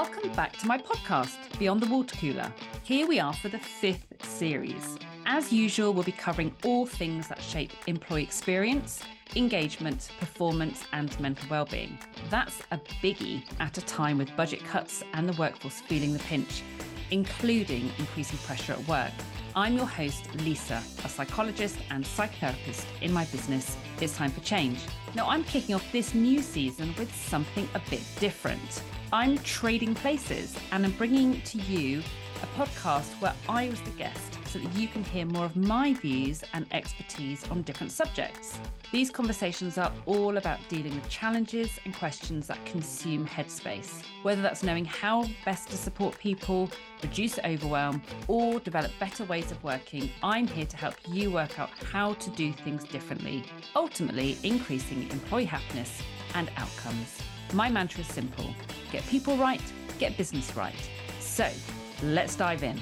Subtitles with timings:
[0.00, 2.52] Welcome back to my podcast, Beyond the Water Cooler.
[2.82, 4.98] Here we are for the fifth series.
[5.24, 9.00] As usual, we'll be covering all things that shape employee experience,
[9.36, 11.98] engagement, performance, and mental well-being.
[12.28, 16.62] That's a biggie at a time with budget cuts and the workforce feeling the pinch,
[17.10, 19.14] including increasing pressure at work.
[19.54, 23.78] I'm your host, Lisa, a psychologist and psychotherapist in my business.
[24.02, 24.78] It's time for change.
[25.14, 28.82] Now, I'm kicking off this new season with something a bit different.
[29.12, 32.02] I'm trading places and I'm bringing to you
[32.42, 35.94] a podcast where I was the guest so that you can hear more of my
[35.94, 38.58] views and expertise on different subjects.
[38.90, 44.64] These conversations are all about dealing with challenges and questions that consume headspace, whether that's
[44.64, 46.68] knowing how best to support people,
[47.02, 50.10] reduce overwhelm, or develop better ways of working.
[50.22, 53.44] I'm here to help you work out how to do things differently,
[53.76, 56.02] ultimately increasing employee happiness
[56.34, 57.22] and outcomes.
[57.52, 58.54] My mantra is simple
[58.90, 59.60] get people right,
[59.98, 60.74] get business right.
[61.20, 61.48] So
[62.02, 62.80] let's dive in.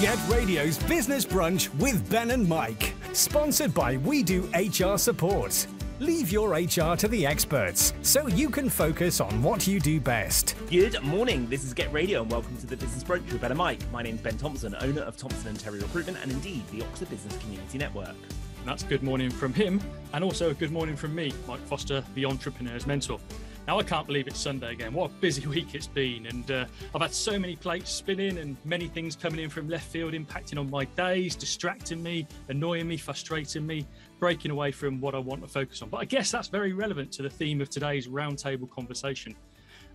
[0.00, 2.95] Get Radio's Business Brunch with Ben and Mike.
[3.16, 5.66] Sponsored by We Do HR Support.
[6.00, 10.54] Leave your HR to the experts so you can focus on what you do best.
[10.68, 11.48] Good morning.
[11.48, 13.80] This is Get Radio and welcome to the Business Brunch with Ben and Mike.
[13.90, 17.34] My name's Ben Thompson, owner of Thompson and Terry Recruitment and indeed the Oxford Business
[17.38, 18.08] Community Network.
[18.08, 19.80] And that's good morning from him
[20.12, 23.18] and also a good morning from me, Mike Foster, the entrepreneur's mentor.
[23.66, 24.92] Now, I can't believe it's Sunday again.
[24.92, 26.26] What a busy week it's been.
[26.26, 29.88] And uh, I've had so many plates spinning and many things coming in from left
[29.90, 33.84] field, impacting on my days, distracting me, annoying me, frustrating me,
[34.20, 35.88] breaking away from what I want to focus on.
[35.88, 39.34] But I guess that's very relevant to the theme of today's roundtable conversation.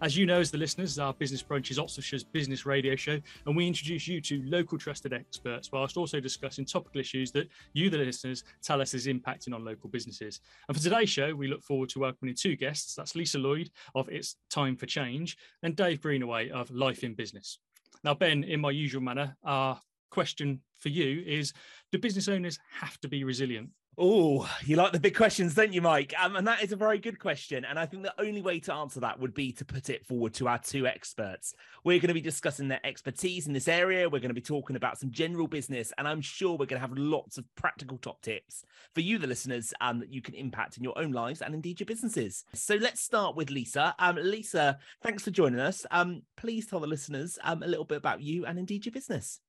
[0.02, 3.56] As you know, as the listeners, our Business Brunch is Oxfordshire's business radio show, and
[3.56, 8.00] we introduce you to local trusted experts whilst also discussing topical issues that you, the
[8.00, 10.40] listeners, tell us is impacting on local businesses.
[10.68, 12.96] And for today's show, we look forward to welcoming two guests.
[12.96, 17.60] That's Lisa Lloyd of It's Time for Change and Dave Greenaway of Life in Business.
[18.04, 21.54] Now, Ben, in my usual manner, our question for you is
[21.92, 23.70] Do business owners have to be resilient?
[23.98, 26.14] Oh, you like the big questions, don't you, Mike?
[26.18, 27.66] Um, and that is a very good question.
[27.66, 30.34] And I think the only way to answer that would be to put it forward
[30.36, 31.54] to our two experts.
[31.84, 34.10] We're going to be discussing their expertise in this area.
[34.10, 36.88] We're going to be talking about some general business, and I'm sure we're going to
[36.88, 38.64] have lots of practical top tips
[38.96, 41.82] for you, the listeners, um, that you can impact in your own lives and indeed
[41.82, 42.46] your businesses.
[42.54, 43.94] So let's start with Lisa.
[44.00, 45.86] Um, Lisa, thanks for joining us.
[45.92, 49.42] Um, please tell the listeners um, a little bit about you and indeed your business.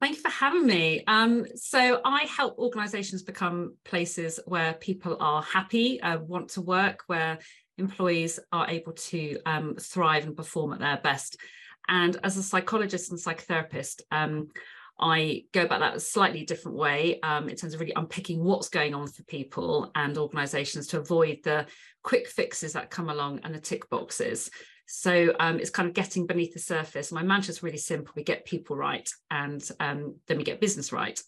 [0.00, 1.04] Thank you for having me.
[1.06, 7.02] Um, so I help organisations become places where people are happy, uh, want to work,
[7.06, 7.38] where
[7.76, 11.36] employees are able to um, thrive and perform at their best.
[11.86, 14.48] And as a psychologist and psychotherapist, um,
[14.98, 18.70] I go about that a slightly different way um, in terms of really unpicking what's
[18.70, 21.66] going on for people and organisations to avoid the
[22.02, 24.50] quick fixes that come along and the tick boxes.
[24.92, 27.12] So um, it's kind of getting beneath the surface.
[27.12, 28.12] My mantra is really simple.
[28.16, 31.18] We get people right and um, then we get business right.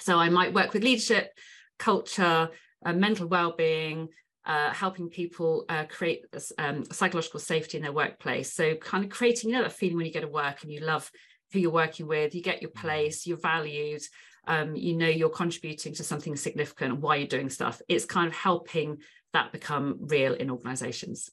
[0.00, 1.30] So I might work with leadership,
[1.78, 2.50] culture,
[2.84, 4.08] uh, mental well-being,
[4.44, 6.24] uh, helping people uh, create
[6.58, 8.52] um, psychological safety in their workplace.
[8.52, 10.80] So kind of creating, you know, that feeling when you go to work and you
[10.80, 11.08] love
[11.52, 12.80] who you're working with, you get your mm.
[12.80, 14.02] place, you're valued,
[14.48, 17.80] um, you know you're contributing to something significant, why you're doing stuff.
[17.88, 18.98] It's kind of helping
[19.32, 21.30] that become real in organizations.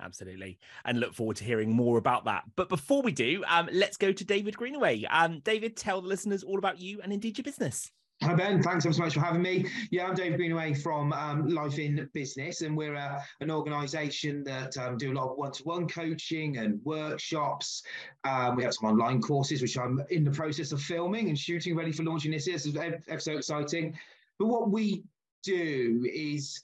[0.00, 0.58] Absolutely.
[0.84, 2.44] And look forward to hearing more about that.
[2.56, 5.04] But before we do, um, let's go to David Greenaway.
[5.04, 7.90] Um, David, tell the listeners all about you and indeed your business.
[8.22, 8.60] Hi, Ben.
[8.60, 9.66] Thanks so much for having me.
[9.92, 14.76] Yeah, I'm David Greenaway from um, Life in Business, and we're uh, an organisation that
[14.76, 17.84] um, do a lot of one to one coaching and workshops.
[18.24, 21.76] Um, we have some online courses, which I'm in the process of filming and shooting,
[21.76, 22.58] ready for launching this year.
[22.58, 22.72] So
[23.06, 23.96] it's so exciting.
[24.40, 25.04] But what we
[25.44, 26.60] do is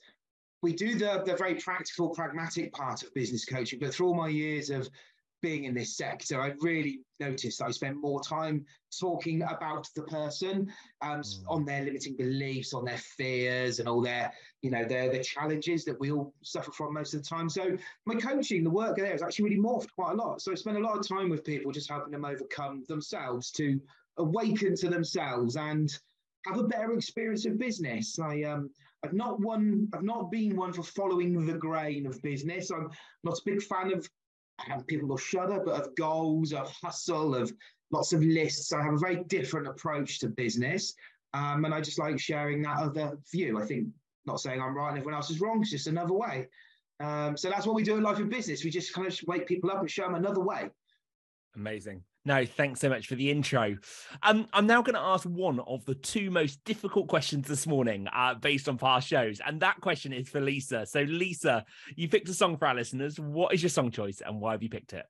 [0.65, 3.77] we do the, the very practical, pragmatic part of business coaching.
[3.77, 4.89] But through all my years of
[5.43, 8.65] being in this sector, I really noticed I spend more time
[8.99, 10.73] talking about the person
[11.03, 11.43] um, mm.
[11.47, 14.33] on their limiting beliefs, on their fears, and all their,
[14.63, 17.47] you know, their the challenges that we all suffer from most of the time.
[17.47, 17.77] So
[18.07, 20.41] my coaching, the work there, has actually really morphed quite a lot.
[20.41, 23.79] So I spend a lot of time with people, just helping them overcome themselves, to
[24.17, 25.95] awaken to themselves, and
[26.45, 28.19] have a better experience of business.
[28.19, 28.69] I um
[29.03, 32.71] I've not one I've not been one for following the grain of business.
[32.71, 32.89] I'm
[33.23, 34.07] not a big fan of
[34.87, 37.51] people will shudder, but of goals, of hustle, of
[37.91, 38.71] lots of lists.
[38.71, 40.93] I have a very different approach to business.
[41.33, 43.59] Um, and I just like sharing that other view.
[43.59, 43.87] I think
[44.25, 46.47] not saying I'm right and everyone else is wrong, it's just another way.
[47.01, 48.63] Um, so that's what we do in life in business.
[48.63, 50.69] We just kind of wake people up and show them another way.
[51.55, 52.01] Amazing.
[52.27, 53.77] No, thanks so much for the intro.
[54.23, 58.07] Um, I'm now going to ask one of the two most difficult questions this morning,
[58.11, 60.87] uh, based on past shows, and that question is for Lisa.
[60.87, 63.19] So, Lisa, you picked a song for our listeners.
[63.19, 65.05] What is your song choice, and why have you picked it?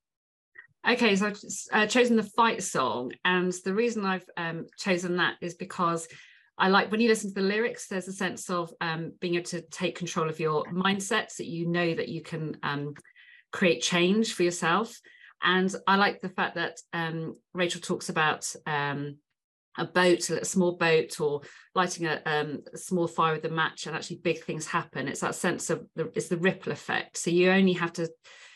[0.85, 1.39] Okay, so I've
[1.71, 6.09] uh, chosen the fight song, and the reason I've um, chosen that is because
[6.57, 7.87] I like when you listen to the lyrics.
[7.87, 11.65] There's a sense of um, being able to take control of your mindsets that you
[11.65, 12.93] know that you can um,
[13.53, 14.99] create change for yourself
[15.41, 19.17] and I like the fact that um, Rachel talks about um,
[19.77, 21.41] a boat, a small boat, or
[21.73, 25.07] lighting a, um, a, small fire with a match, and actually big things happen.
[25.07, 27.17] It's that sense of the, it's the ripple effect.
[27.17, 28.09] So you only have to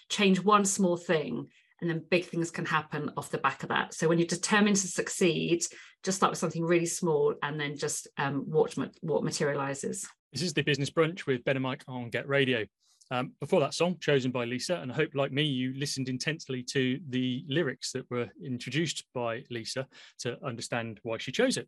[0.09, 1.47] change one small thing,
[1.81, 3.93] and then big things can happen off the back of that.
[3.93, 5.63] So when you're determined to succeed,
[6.03, 10.07] just start with something really small, and then just um, watch what materializes.
[10.31, 12.65] This is the Business Brunch with Ben and Mike on Get Radio.
[13.11, 16.61] Um, before that song, chosen by Lisa, and I hope, like me, you listened intensely
[16.63, 19.87] to the lyrics that were introduced by Lisa
[20.19, 21.67] to understand why she chose it.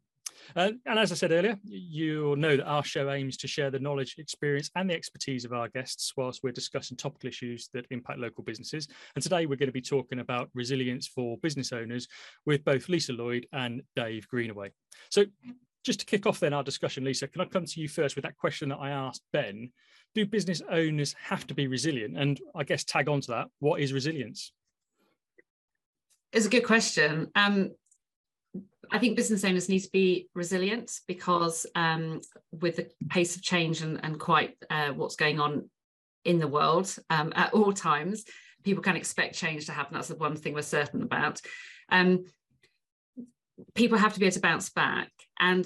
[0.56, 3.80] Uh, and as I said earlier, you'll know that our show aims to share the
[3.80, 8.20] knowledge, experience, and the expertise of our guests whilst we're discussing topical issues that impact
[8.20, 8.88] local businesses.
[9.16, 12.08] And today we're going to be talking about resilience for business owners
[12.46, 14.72] with both Lisa Lloyd and Dave Greenaway.
[15.10, 15.26] So,
[15.84, 18.24] just to kick off then our discussion, Lisa, can I come to you first with
[18.24, 19.72] that question that I asked Ben?
[20.14, 22.18] Do business owners have to be resilient?
[22.18, 24.52] And I guess tag on to that, what is resilience?
[26.34, 27.30] It's a good question.
[27.36, 27.72] Um,
[28.92, 32.22] I think business owners need to be resilient because um,
[32.52, 35.70] with the pace of change and, and quite uh, what's going on
[36.26, 38.26] in the world um, at all times,
[38.64, 39.96] people can expect change to happen.
[39.96, 41.42] That's the one thing we're certain about.
[41.90, 42.26] Um,
[43.76, 45.10] people have to be able to bounce back.
[45.40, 45.66] And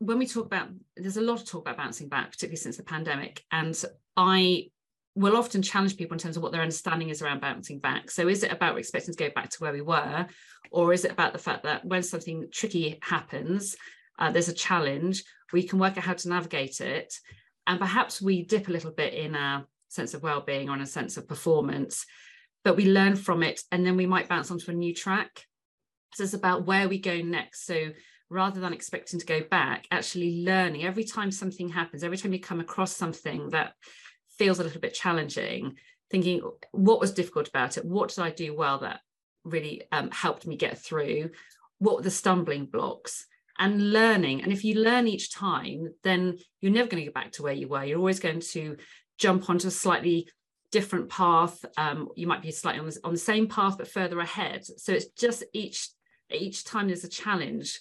[0.00, 2.82] when we talk about there's a lot of talk about bouncing back particularly since the
[2.82, 3.84] pandemic and
[4.16, 4.66] i
[5.14, 8.10] will often challenge people in terms of what their understanding is around bouncing back.
[8.12, 10.26] So is it about expecting to go back to where we were
[10.70, 13.76] or is it about the fact that when something tricky happens
[14.18, 17.12] uh, there's a challenge we can work out how to navigate it
[17.66, 20.86] and perhaps we dip a little bit in our sense of well-being or in a
[20.86, 22.06] sense of performance
[22.62, 25.44] but we learn from it and then we might bounce onto a new track.
[26.14, 27.66] So it's about where we go next.
[27.66, 27.90] So
[28.30, 32.40] rather than expecting to go back, actually learning every time something happens, every time you
[32.40, 33.74] come across something that
[34.38, 35.74] feels a little bit challenging,
[36.10, 36.40] thinking
[36.72, 37.84] what was difficult about it?
[37.84, 39.00] What did I do well that
[39.44, 41.30] really um, helped me get through?
[41.78, 43.26] What were the stumbling blocks?
[43.58, 44.42] And learning.
[44.42, 47.52] And if you learn each time, then you're never going to go back to where
[47.52, 47.84] you were.
[47.84, 48.76] You're always going to
[49.18, 50.28] jump onto a slightly
[50.72, 51.62] different path.
[51.76, 54.64] Um, you might be slightly on the, on the same path, but further ahead.
[54.64, 55.90] So it's just each
[56.32, 57.80] each time there's a challenge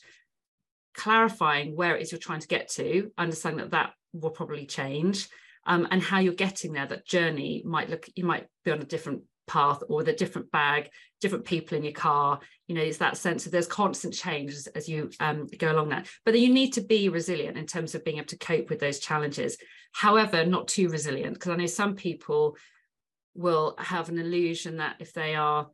[0.93, 5.27] clarifying where it is you're trying to get to, understanding that that will probably change,
[5.65, 6.87] um, and how you're getting there.
[6.87, 10.89] That journey might look, you might be on a different path or a different bag,
[11.21, 12.39] different people in your car.
[12.67, 15.89] You know, it's that sense of there's constant change as, as you um, go along
[15.89, 16.07] that.
[16.23, 18.99] But you need to be resilient in terms of being able to cope with those
[18.99, 19.57] challenges.
[19.91, 22.57] However, not too resilient, because I know some people
[23.33, 25.67] will have an illusion that if they are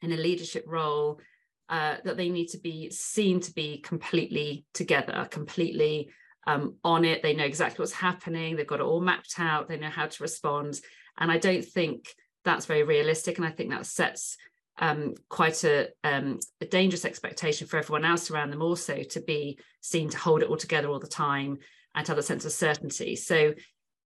[0.00, 1.20] in a leadership role,
[1.68, 6.10] uh, that they need to be seen to be completely together, completely
[6.46, 7.22] um, on it.
[7.22, 8.56] They know exactly what's happening.
[8.56, 9.68] They've got it all mapped out.
[9.68, 10.80] They know how to respond.
[11.18, 12.08] And I don't think
[12.44, 13.36] that's very realistic.
[13.36, 14.36] And I think that sets
[14.78, 19.58] um, quite a, um, a, dangerous expectation for everyone else around them also to be
[19.80, 21.58] seen to hold it all together all the time
[21.94, 23.16] and to have a sense of certainty.
[23.16, 23.54] So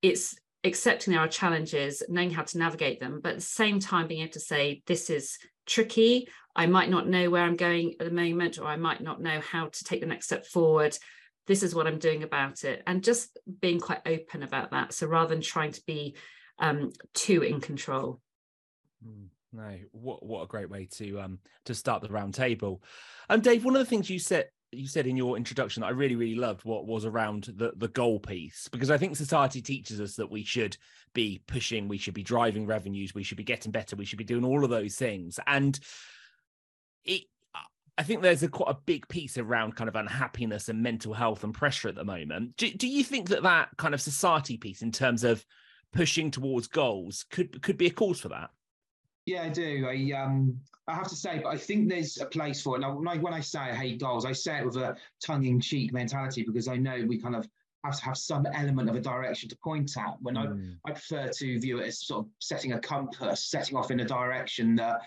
[0.03, 4.07] it's accepting there are challenges, knowing how to navigate them, but at the same time
[4.07, 6.29] being able to say, this is tricky.
[6.55, 9.41] I might not know where I'm going at the moment, or I might not know
[9.41, 10.97] how to take the next step forward.
[11.47, 12.83] This is what I'm doing about it.
[12.87, 14.93] And just being quite open about that.
[14.93, 16.15] So rather than trying to be
[16.59, 18.21] um, too in control.
[19.07, 22.83] Mm, no, what what a great way to um to start the round table.
[23.29, 25.91] And Dave, one of the things you said you said in your introduction that I
[25.91, 30.01] really, really loved what was around the, the goal piece, because I think society teaches
[30.01, 30.77] us that we should
[31.15, 34.25] be pushing, we should be driving revenues, we should be getting better, we should be
[34.25, 35.39] doing all of those things.
[35.47, 35.79] And
[37.05, 37.23] it,
[37.99, 41.45] I think there's a quite a big piece around kind of unhappiness and mental health
[41.45, 42.57] and pressure at the moment.
[42.57, 45.45] Do, do you think that that kind of society piece in terms of
[45.93, 48.49] pushing towards goals could could be a cause for that?
[49.27, 49.87] Yeah, I do.
[49.89, 52.81] I um I have to say, but I think there's a place for it.
[52.81, 55.93] Now, when I, when I say I hate goals, I say it with a tongue-in-cheek
[55.93, 57.49] mentality because I know we kind of
[57.85, 60.21] have to have some element of a direction to point at.
[60.21, 60.77] When mm.
[60.85, 64.01] I, I prefer to view it as sort of setting a compass, setting off in
[64.01, 65.03] a direction that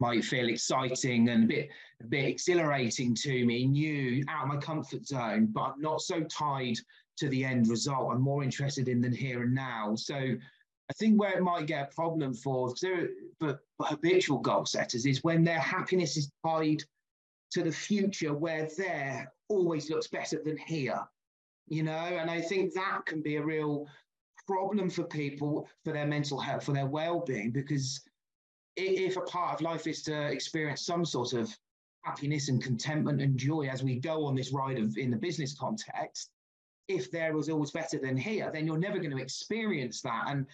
[0.00, 1.70] might feel exciting and a bit
[2.02, 6.22] a bit exhilarating to me, new, out of my comfort zone, but I'm not so
[6.24, 6.76] tied
[7.16, 8.12] to the end result.
[8.12, 9.94] I'm more interested in than here and now.
[9.94, 10.36] So
[10.88, 12.72] I think where it might get a problem for,
[13.80, 16.82] habitual goal setters is when their happiness is tied
[17.50, 21.00] to the future where there always looks better than here,
[21.68, 21.92] you know?
[21.92, 23.86] And I think that can be a real
[24.46, 28.00] problem for people for their mental health, for their well being, because
[28.76, 31.56] if a part of life is to experience some sort of
[32.02, 35.58] happiness and contentment and joy as we go on this ride of in the business
[35.58, 36.30] context,
[36.88, 40.24] if there was always better than here, then you're never going to experience that.
[40.28, 40.46] And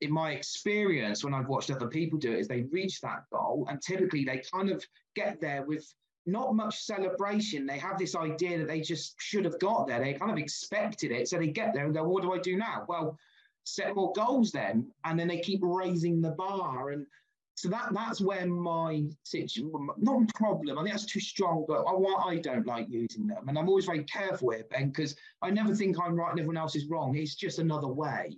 [0.00, 3.66] in my experience, when I've watched other people do it, is they reach that goal
[3.70, 4.84] and typically they kind of
[5.14, 5.86] get there with
[6.26, 7.66] not much celebration.
[7.66, 10.00] They have this idea that they just should have got there.
[10.00, 11.28] They kind of expected it.
[11.28, 12.84] So they get there and go, what do I do now?
[12.88, 13.16] Well,
[13.64, 14.90] set more goals then.
[15.04, 16.90] And then they keep raising the bar.
[16.90, 17.06] And
[17.54, 22.28] so that that's where my situation, not problem, I think that's too strong, but I,
[22.28, 23.48] I don't like using them.
[23.48, 26.58] And I'm always very careful with Ben, because I never think I'm right and everyone
[26.58, 27.16] else is wrong.
[27.16, 28.36] It's just another way.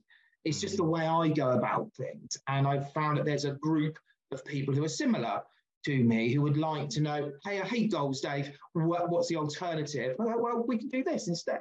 [0.49, 0.85] It's just mm-hmm.
[0.85, 2.39] the way I go about things.
[2.49, 3.99] And I've found that there's a group
[4.33, 5.43] of people who are similar
[5.85, 8.51] to me who would like to know, hey, uh, I hate goals, Dave.
[8.73, 10.17] what's the alternative?
[10.19, 11.61] Well, uh, well, we can do this instead.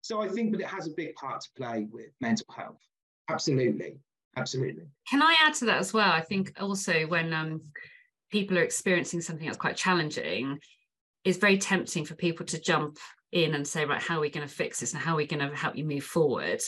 [0.00, 2.80] So I think that it has a big part to play with mental health.
[3.28, 3.98] Absolutely
[4.38, 4.84] absolutely.
[5.08, 6.10] Can I add to that as well?
[6.10, 7.60] I think also when um,
[8.30, 10.58] people are experiencing something that's quite challenging,
[11.24, 12.98] it's very tempting for people to jump
[13.32, 15.26] in and say, right, how are we going to fix this and how are we
[15.26, 16.60] going to help you move forward?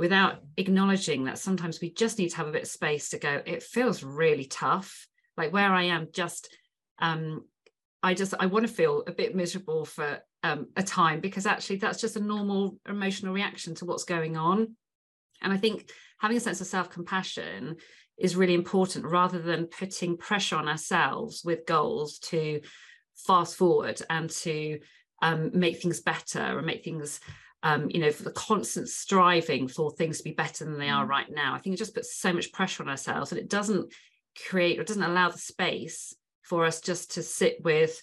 [0.00, 3.42] Without acknowledging that sometimes we just need to have a bit of space to go,
[3.44, 5.06] it feels really tough.
[5.36, 6.48] Like where I am, just
[7.00, 7.44] um,
[8.02, 11.76] I just I want to feel a bit miserable for um, a time because actually
[11.76, 14.74] that's just a normal emotional reaction to what's going on.
[15.42, 17.76] And I think having a sense of self compassion
[18.16, 22.62] is really important rather than putting pressure on ourselves with goals to
[23.26, 24.78] fast forward and to
[25.20, 27.20] um, make things better and make things
[27.62, 31.04] um, you know, for the constant striving for things to be better than they are
[31.04, 31.10] mm.
[31.10, 31.54] right now.
[31.54, 33.92] I think it just puts so much pressure on ourselves and it doesn't
[34.48, 38.00] create or doesn't allow the space for us just to sit with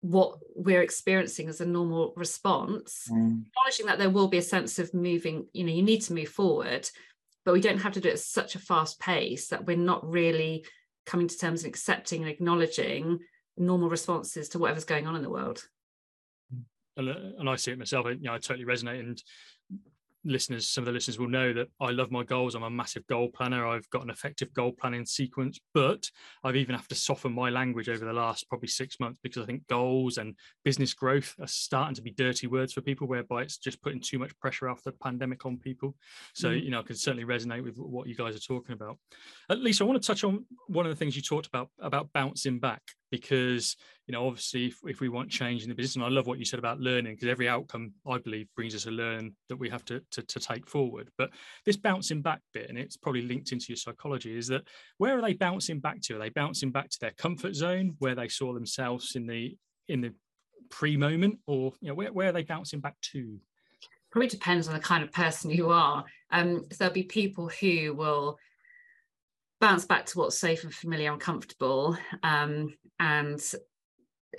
[0.00, 3.42] what we're experiencing as a normal response, mm.
[3.46, 6.28] acknowledging that there will be a sense of moving, you know, you need to move
[6.28, 6.88] forward,
[7.44, 10.08] but we don't have to do it at such a fast pace that we're not
[10.08, 10.64] really
[11.04, 13.18] coming to terms and accepting and acknowledging
[13.56, 15.66] normal responses to whatever's going on in the world.
[16.98, 18.06] And, I see it myself.
[18.06, 19.00] You know, I totally resonate.
[19.00, 19.22] And
[20.24, 22.54] listeners, some of the listeners will know that I love my goals.
[22.54, 23.66] I'm a massive goal planner.
[23.66, 26.10] I've got an effective goal planning sequence, but
[26.44, 29.46] I've even have to soften my language over the last probably six months because I
[29.46, 33.58] think goals and business growth are starting to be dirty words for people, whereby it's
[33.58, 35.94] just putting too much pressure after the pandemic on people.
[36.34, 36.62] So, mm.
[36.62, 38.98] you know, I can certainly resonate with what you guys are talking about.
[39.48, 42.12] At least I want to touch on one of the things you talked about about
[42.12, 46.04] bouncing back because you know obviously if, if we want change in the business and
[46.04, 48.90] i love what you said about learning because every outcome i believe brings us a
[48.90, 51.10] learn that we have to, to, to take forward.
[51.16, 51.30] But
[51.64, 54.62] this bouncing back bit and it's probably linked into your psychology is that
[54.98, 56.16] where are they bouncing back to?
[56.16, 59.56] Are they bouncing back to their comfort zone where they saw themselves in the
[59.88, 60.12] in the
[60.70, 63.38] pre moment or you know where, where are they bouncing back to?
[64.10, 66.04] Probably depends on the kind of person you are.
[66.30, 68.38] Um so there'll be people who will
[69.60, 71.96] bounce back to what's safe and familiar and comfortable.
[72.22, 73.40] Um, and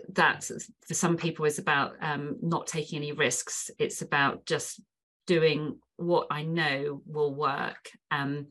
[0.10, 0.50] that
[0.88, 3.72] for some people is about um, not taking any risks.
[3.80, 4.82] It's about just
[5.28, 7.92] doing what i know will work.
[8.10, 8.48] Um,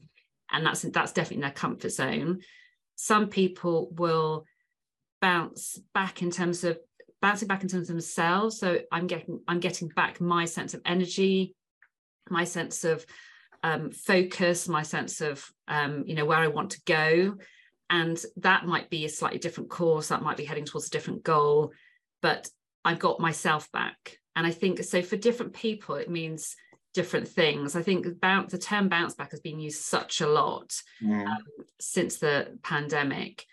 [0.50, 2.40] and that's that's definitely in their comfort zone.
[2.96, 4.44] Some people will
[5.20, 6.78] bounce back in terms of
[7.20, 8.58] bouncing back in terms of themselves.
[8.58, 11.54] So i'm getting i'm getting back my sense of energy
[12.30, 13.04] my sense of
[13.62, 17.36] um, focus, my sense of um, you know where I want to go,
[17.90, 20.08] and that might be a slightly different course.
[20.08, 21.72] That might be heading towards a different goal,
[22.22, 22.48] but
[22.84, 24.18] I've got myself back.
[24.36, 26.54] And I think so for different people, it means
[26.94, 27.76] different things.
[27.76, 31.26] I think about the term bounce back has been used such a lot mm.
[31.26, 31.38] um,
[31.80, 33.44] since the pandemic.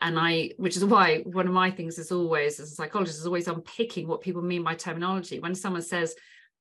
[0.00, 3.26] And I, which is why one of my things is always, as a psychologist, is
[3.26, 5.40] always unpicking what people mean by terminology.
[5.40, 6.14] When someone says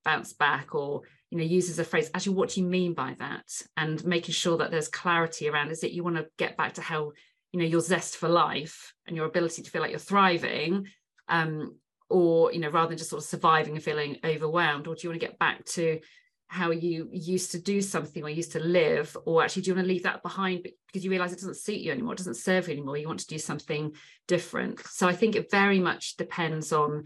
[0.04, 3.46] bounce back or you know uses a phrase actually what do you mean by that?
[3.78, 6.82] And making sure that there's clarity around is it you want to get back to
[6.82, 7.12] how
[7.52, 10.88] you know your zest for life and your ability to feel like you're thriving
[11.28, 11.76] um
[12.10, 15.10] or you know rather than just sort of surviving and feeling overwhelmed or do you
[15.10, 16.00] want to get back to
[16.48, 19.86] how you used to do something or used to live or actually do you want
[19.86, 22.68] to leave that behind because you realize it doesn't suit you anymore it doesn't serve
[22.68, 23.92] you anymore you want to do something
[24.28, 24.80] different?
[24.80, 27.04] So i think it very much depends on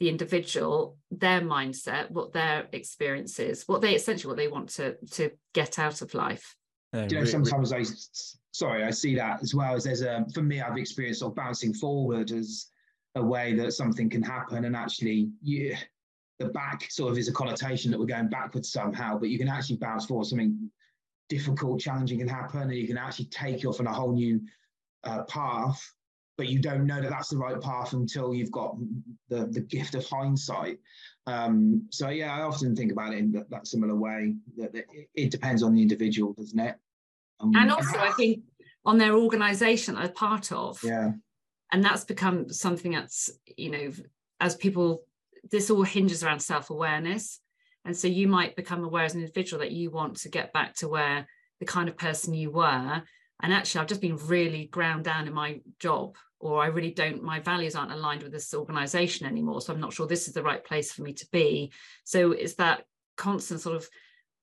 [0.00, 4.96] the individual, their mindset, what their experience is, what they essentially what they want to
[5.12, 6.54] to get out of life.
[6.92, 7.84] You know, sometimes I
[8.52, 11.74] sorry, I see that as well as there's a for me, I've experienced of bouncing
[11.74, 12.66] forward as
[13.14, 15.76] a way that something can happen and actually you
[16.38, 19.48] the back sort of is a connotation that we're going backwards somehow, but you can
[19.48, 20.70] actually bounce forward something
[21.28, 24.40] difficult, challenging can happen, and you can actually take you off on a whole new
[25.04, 25.92] uh, path.
[26.38, 28.76] But you don't know that that's the right path until you've got
[29.28, 30.78] the, the gift of hindsight.
[31.26, 34.36] Um, so yeah, I often think about it in that, that similar way.
[34.56, 36.76] That, that it, it, depends on the individual, doesn't it?
[37.40, 38.44] Um, and also, I think
[38.84, 40.80] on their organisation they're part of.
[40.82, 41.12] Yeah.
[41.70, 43.92] And that's become something that's you know
[44.40, 45.02] as people
[45.50, 47.40] this all hinges around self-awareness
[47.84, 50.74] and so you might become aware as an individual that you want to get back
[50.74, 51.26] to where
[51.60, 53.02] the kind of person you were
[53.42, 57.22] and actually i've just been really ground down in my job or i really don't
[57.22, 60.42] my values aren't aligned with this organization anymore so i'm not sure this is the
[60.42, 61.72] right place for me to be.
[62.04, 62.84] So it's that
[63.16, 63.88] constant sort of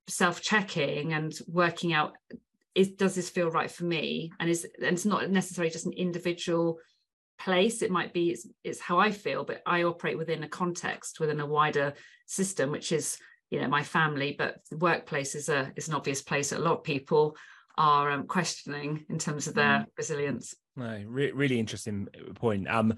[0.08, 2.14] self-checking and working out
[2.76, 4.32] is does this feel right for me?
[4.40, 6.80] And is and it's not necessarily just an individual
[7.38, 11.20] place it might be it's, it's how i feel but i operate within a context
[11.20, 11.94] within a wider
[12.26, 13.18] system which is
[13.50, 16.64] you know my family but the workplace is a is an obvious place that a
[16.64, 17.36] lot of people
[17.78, 19.86] are um, questioning in terms of their mm.
[19.98, 22.94] resilience no re- really interesting point um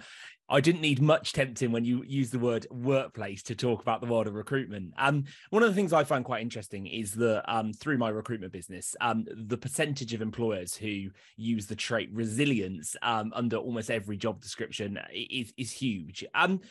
[0.50, 4.08] I didn't need much tempting when you use the word workplace to talk about the
[4.08, 4.94] world of recruitment.
[4.98, 8.54] Um, one of the things I find quite interesting is that um, through my recruitment
[8.54, 14.16] business, um, the percentage of employers who use the trait resilience um, under almost every
[14.16, 16.24] job description is is huge.
[16.34, 16.62] Um,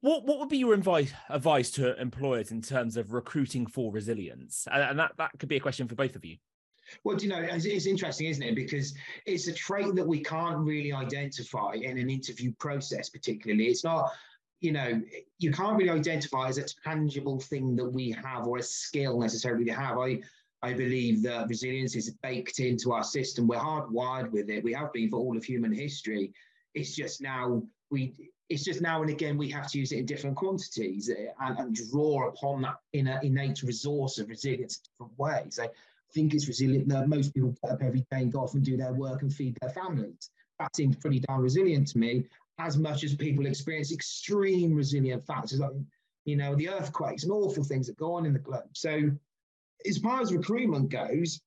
[0.00, 4.66] what what would be your advice advice to employers in terms of recruiting for resilience?
[4.70, 6.38] And that that could be a question for both of you.
[7.04, 8.54] Well, do you know, it's, it's, interesting, isn't it?
[8.54, 8.94] Because
[9.26, 13.66] it's a trait that we can't really identify in an interview process, particularly.
[13.66, 14.12] It's not,
[14.60, 15.00] you know,
[15.38, 19.64] you can't really identify as a tangible thing that we have or a skill necessarily
[19.64, 19.98] to have.
[19.98, 20.20] I,
[20.62, 23.46] I believe that resilience is baked into our system.
[23.46, 24.62] We're hardwired with it.
[24.62, 26.32] We have been for all of human history.
[26.74, 28.14] It's just now we.
[28.50, 31.72] It's just now and again we have to use it in different quantities and, and
[31.72, 35.54] draw upon that inner innate resource of resilience in different ways.
[35.54, 35.68] So
[36.12, 38.76] think it's resilient that most people get up every day and go off and do
[38.76, 40.30] their work and feed their families.
[40.58, 42.26] That seems pretty darn resilient to me,
[42.58, 45.72] as much as people experience extreme resilient factors like,
[46.24, 48.68] you know, the earthquakes and awful things that go on in the globe.
[48.74, 49.10] So,
[49.86, 51.40] as far as recruitment goes,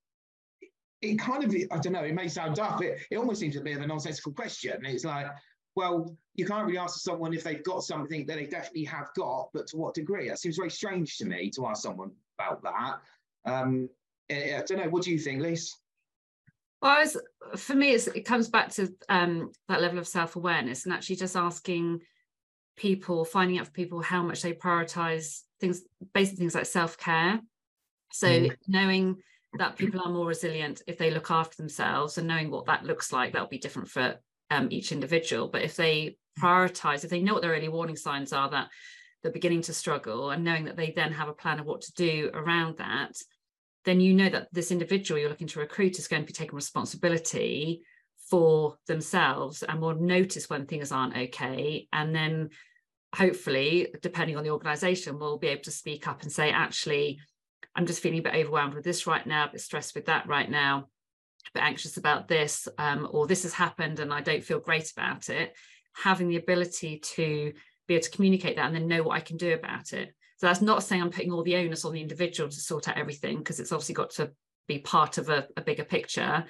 [1.02, 3.62] it kind of, I don't know, it may sound daft, but it almost seems a
[3.62, 4.84] bit of a nonsensical question.
[4.86, 5.28] It's like,
[5.76, 9.50] well, you can't really ask someone if they've got something that they definitely have got,
[9.54, 10.30] but to what degree?
[10.30, 13.00] That seems very strange to me to ask someone about that.
[13.46, 13.90] Um,
[14.34, 14.90] I don't know.
[14.90, 15.76] What do you think, Lise?
[16.82, 17.06] Well,
[17.56, 21.38] for me, it comes back to um, that level of self awareness and actually just
[21.38, 22.02] asking
[22.76, 25.82] people, finding out for people how much they prioritize things,
[26.14, 27.40] basic things like self care.
[28.12, 28.56] So, mm.
[28.68, 29.18] knowing
[29.58, 33.14] that people are more resilient if they look after themselves and knowing what that looks
[33.14, 34.16] like, that'll be different for
[34.50, 35.48] um, each individual.
[35.48, 38.70] But if they prioritize, if they know what their early warning signs are that
[39.22, 41.94] they're beginning to struggle and knowing that they then have a plan of what to
[41.94, 43.16] do around that,
[43.86, 46.56] then you know that this individual you're looking to recruit is going to be taking
[46.56, 47.84] responsibility
[48.30, 51.88] for themselves and will notice when things aren't okay.
[51.92, 52.50] And then
[53.14, 57.20] hopefully, depending on the organization, we'll be able to speak up and say, actually,
[57.76, 60.28] I'm just feeling a bit overwhelmed with this right now, a bit stressed with that
[60.28, 60.88] right now,
[61.48, 64.92] a bit anxious about this, um, or this has happened and I don't feel great
[64.92, 65.54] about it.
[65.96, 67.54] Having the ability to
[67.88, 70.14] be able to communicate that and then know what I can do about it.
[70.44, 72.98] So that's not saying I'm putting all the onus on the individual to sort out
[72.98, 74.32] everything, because it's obviously got to
[74.68, 76.44] be part of a, a bigger picture.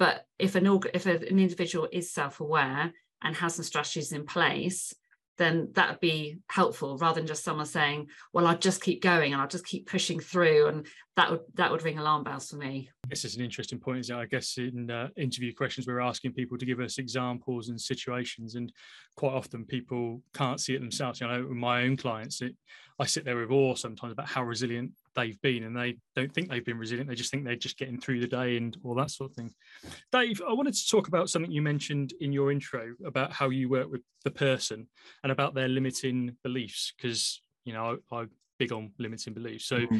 [0.00, 4.92] But if an if a, an individual is self-aware and has some strategies in place,
[5.38, 9.32] then that would be helpful rather than just someone saying, "Well, I'll just keep going
[9.32, 12.56] and I'll just keep pushing through," and that would that would ring alarm bells for
[12.56, 12.90] me.
[13.08, 14.00] This is an interesting point.
[14.00, 17.80] Is I guess in uh, interview questions we're asking people to give us examples and
[17.80, 18.72] situations, and
[19.14, 21.20] quite often people can't see it themselves.
[21.20, 22.56] You know, with my own clients, it,
[23.00, 26.50] I sit there with awe sometimes about how resilient they've been and they don't think
[26.50, 29.10] they've been resilient they just think they're just getting through the day and all that
[29.10, 29.50] sort of thing.
[30.12, 33.68] Dave i wanted to talk about something you mentioned in your intro about how you
[33.68, 34.86] work with the person
[35.22, 39.64] and about their limiting beliefs because you know I, am big on limiting beliefs.
[39.64, 39.98] So mm-hmm.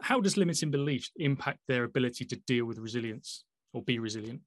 [0.00, 4.40] how does limiting beliefs impact their ability to deal with resilience or be resilient?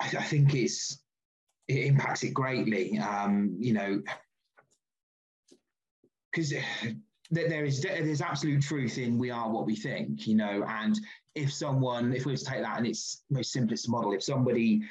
[0.00, 0.98] I, I think it's
[1.68, 2.98] it impacts it greatly.
[2.98, 4.02] Um, you know
[6.30, 6.52] because
[7.30, 10.64] there is there's absolute truth in we are what we think, you know.
[10.66, 10.98] And
[11.34, 14.82] if someone, if we were to take that in its most simplest model, if somebody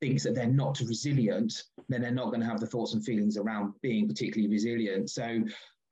[0.00, 3.38] thinks that they're not resilient, then they're not going to have the thoughts and feelings
[3.38, 5.08] around being particularly resilient.
[5.08, 5.40] So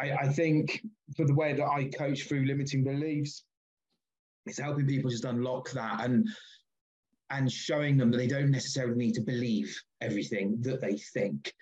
[0.00, 0.82] I, I think
[1.16, 3.44] for the way that I coach through limiting beliefs,
[4.46, 6.28] it's helping people just unlock that and
[7.30, 11.52] and showing them that they don't necessarily need to believe everything that they think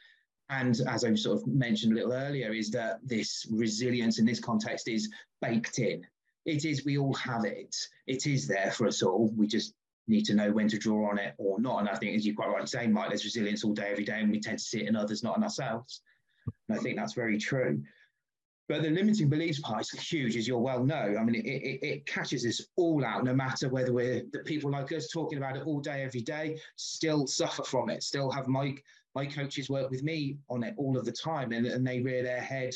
[0.52, 4.40] and as I sort of mentioned a little earlier, is that this resilience in this
[4.40, 5.10] context is
[5.40, 6.06] baked in.
[6.44, 7.74] it is we all have it.
[8.06, 9.32] It is there for us all.
[9.36, 9.74] We just
[10.08, 11.80] need to know when to draw on it or not.
[11.80, 14.20] And I think, as you quite rightly say, Mike, there's resilience all day, every day,
[14.20, 16.02] and we tend to see it in others, not in ourselves.
[16.68, 17.82] And I think that's very true.
[18.68, 21.16] But the limiting beliefs part is huge, as you'll well know.
[21.18, 24.70] I mean, it, it, it, catches us all out, no matter whether we're the people
[24.70, 28.48] like us talking about it all day, every day, still suffer from it, still have
[28.48, 28.74] my,
[29.14, 32.22] my coaches work with me on it all of the time, and, and they rear
[32.22, 32.74] their head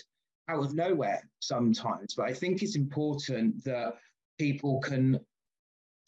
[0.49, 2.15] out of nowhere sometimes.
[2.15, 3.95] But I think it's important that
[4.39, 5.19] people can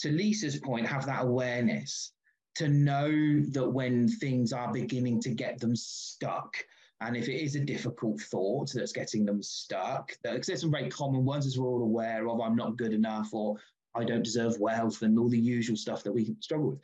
[0.01, 2.13] to Lisa's point, have that awareness
[2.57, 3.11] to know
[3.51, 6.57] that when things are beginning to get them stuck,
[7.01, 10.89] and if it is a difficult thought that's getting them stuck, because there's some very
[10.89, 13.57] common ones as we're all aware of, I'm not good enough, or
[13.95, 16.81] I don't deserve wealth, and all the usual stuff that we struggle with,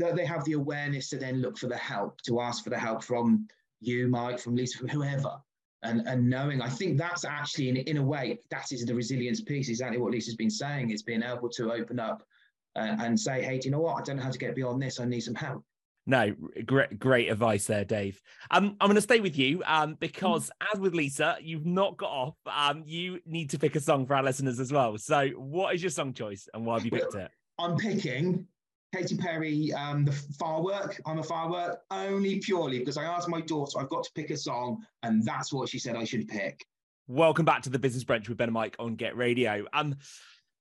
[0.00, 2.78] that they have the awareness to then look for the help, to ask for the
[2.78, 3.46] help from
[3.80, 5.36] you, Mike, from Lisa, from whoever.
[5.82, 9.40] And, and knowing, I think that's actually in, in a way, that is the resilience
[9.40, 12.22] piece, exactly what Lisa's been saying, is being able to open up
[12.76, 13.98] uh, and say, hey, do you know what?
[13.98, 15.00] I don't know how to get beyond this.
[15.00, 15.64] I need some help.
[16.06, 16.34] No,
[16.66, 18.20] great, great advice there, Dave.
[18.50, 20.66] Um, I'm going to stay with you um, because, mm.
[20.72, 22.34] as with Lisa, you've not got off.
[22.46, 24.96] Um, you need to pick a song for our listeners as well.
[24.98, 27.30] So, what is your song choice, and why have you picked it?
[27.58, 28.46] I'm picking
[28.94, 31.00] Katy Perry, um, the firework.
[31.06, 34.36] I'm a firework only purely because I asked my daughter, I've got to pick a
[34.36, 36.66] song, and that's what she said I should pick.
[37.06, 39.64] Welcome back to the Business Brunch with Ben and Mike on Get Radio.
[39.72, 39.96] Um,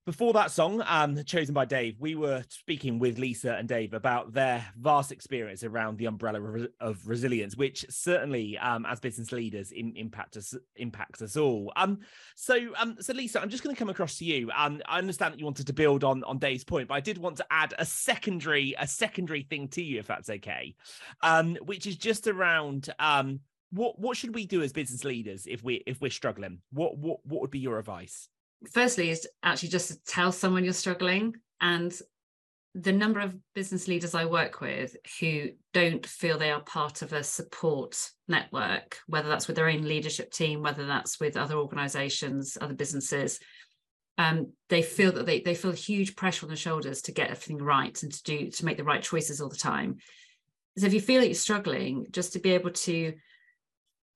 [0.09, 4.33] before that song, um, chosen by Dave, we were speaking with Lisa and Dave about
[4.33, 9.95] their vast experience around the umbrella of resilience, which certainly, um, as business leaders, in,
[9.95, 11.71] impact us impacts us all.
[11.75, 11.99] Um,
[12.35, 14.49] so, um, so Lisa, I'm just going to come across to you.
[14.57, 17.19] Um, I understand that you wanted to build on on Dave's point, but I did
[17.19, 20.73] want to add a secondary a secondary thing to you, if that's okay,
[21.21, 25.63] um, which is just around um, what what should we do as business leaders if
[25.63, 26.61] we if we're struggling?
[26.71, 28.27] What what what would be your advice?
[28.71, 31.97] Firstly is actually just to tell someone you're struggling and
[32.75, 37.13] the number of business leaders I work with who don't feel they are part of
[37.13, 42.57] a support network, whether that's with their own leadership team, whether that's with other organizations,
[42.61, 43.39] other businesses,
[44.19, 47.57] um, they feel that they, they feel huge pressure on their shoulders to get everything
[47.57, 49.97] right and to do to make the right choices all the time.
[50.77, 53.13] So if you feel that you're struggling, just to be able to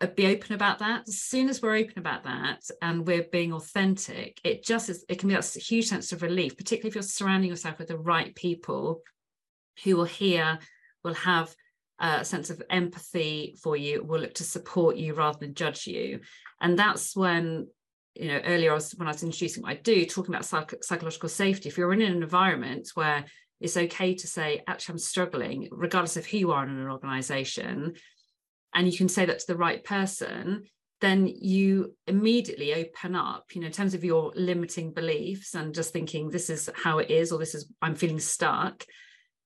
[0.04, 1.08] Uh, be open about that.
[1.08, 5.18] As soon as we're open about that and we're being authentic, it just is, it
[5.18, 8.36] can be a huge sense of relief, particularly if you're surrounding yourself with the right
[8.36, 9.02] people
[9.84, 10.60] who will hear,
[11.06, 11.56] will have
[12.00, 16.20] a sense of empathy for you, will look to support you rather than judge you.
[16.60, 17.68] And that's when,
[18.16, 20.84] you know, earlier I was, when I was introducing what I do, talking about psych-
[20.84, 21.70] psychological safety.
[21.70, 23.24] If you're in an environment where
[23.62, 27.94] it's okay to say, actually, I'm struggling, regardless of who you are in an organization,
[28.73, 30.63] and you can say that to the right person
[31.01, 35.91] then you immediately open up you know in terms of your limiting beliefs and just
[35.91, 38.86] thinking this is how it is or this is i'm feeling stuck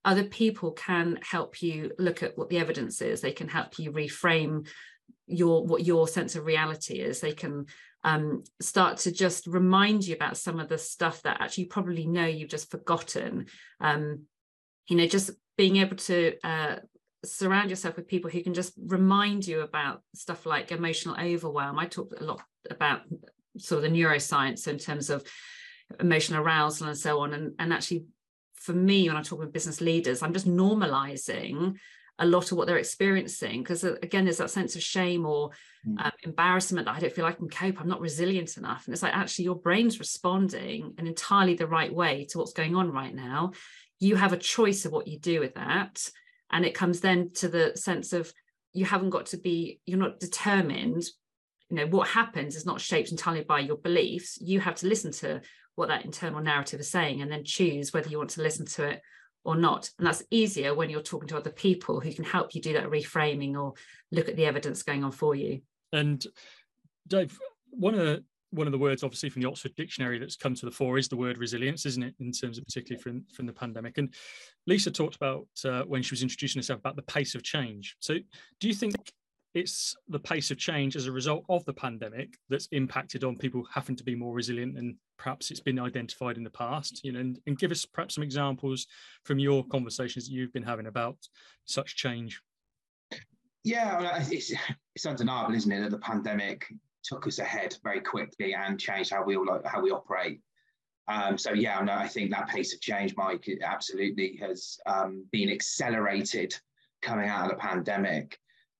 [0.07, 3.19] other people can help you look at what the evidence is.
[3.19, 4.65] They can help you reframe
[5.27, 7.19] your what your sense of reality is.
[7.19, 7.65] They can
[8.05, 12.07] um, start to just remind you about some of the stuff that actually you probably
[12.07, 13.47] know you've just forgotten.
[13.81, 14.23] Um,
[14.87, 16.77] you know just being able to uh,
[17.25, 21.79] surround yourself with people who can just remind you about stuff like emotional overwhelm.
[21.79, 23.01] I talk a lot about
[23.57, 25.23] sort of the neuroscience in terms of
[25.99, 27.33] emotional arousal and so on.
[27.33, 28.05] And, and actually,
[28.55, 31.77] for me, when I talk with business leaders, I'm just normalizing
[32.19, 35.51] a lot of what they're experiencing because uh, again there's that sense of shame or
[35.87, 36.03] mm.
[36.03, 39.03] um, embarrassment that i don't feel i can cope i'm not resilient enough and it's
[39.03, 43.13] like actually your brain's responding in entirely the right way to what's going on right
[43.13, 43.51] now
[43.99, 46.09] you have a choice of what you do with that
[46.51, 48.31] and it comes then to the sense of
[48.73, 51.03] you haven't got to be you're not determined
[51.69, 54.37] you know what happens is not shaped entirely by your beliefs.
[54.39, 55.41] You have to listen to
[55.75, 58.85] what that internal narrative is saying and then choose whether you want to listen to
[58.85, 59.01] it
[59.43, 59.89] or not.
[59.97, 62.89] And that's easier when you're talking to other people who can help you do that
[62.89, 63.73] reframing or
[64.11, 65.61] look at the evidence going on for you.
[65.91, 66.23] And
[67.07, 67.37] dave
[67.69, 70.65] one of the one of the words, obviously, from the Oxford Dictionary that's come to
[70.65, 72.15] the fore is the word resilience, isn't it?
[72.19, 73.97] In terms of particularly from, from the pandemic.
[73.97, 74.13] And
[74.65, 77.95] Lisa talked about uh, when she was introducing herself about the pace of change.
[77.99, 78.15] So,
[78.59, 78.95] do you think
[79.53, 83.65] it's the pace of change as a result of the pandemic that's impacted on people
[83.73, 87.03] having to be more resilient and perhaps it's been identified in the past?
[87.03, 88.87] You know, and, and give us perhaps some examples
[89.23, 91.17] from your conversations that you've been having about
[91.65, 92.41] such change.
[93.63, 94.53] Yeah, it's,
[94.95, 96.67] it's undeniable, isn't it, that the pandemic
[97.03, 100.41] took us ahead very quickly and changed how we all how we operate.
[101.07, 105.49] Um, so yeah, no, I think that pace of change, Mike, absolutely has um, been
[105.49, 106.53] accelerated
[107.01, 108.39] coming out of the pandemic,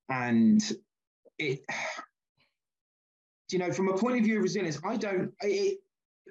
[0.10, 0.62] and
[1.38, 1.62] it.
[3.50, 5.32] You know, from a point of view of resilience, I don't.
[5.40, 5.78] It,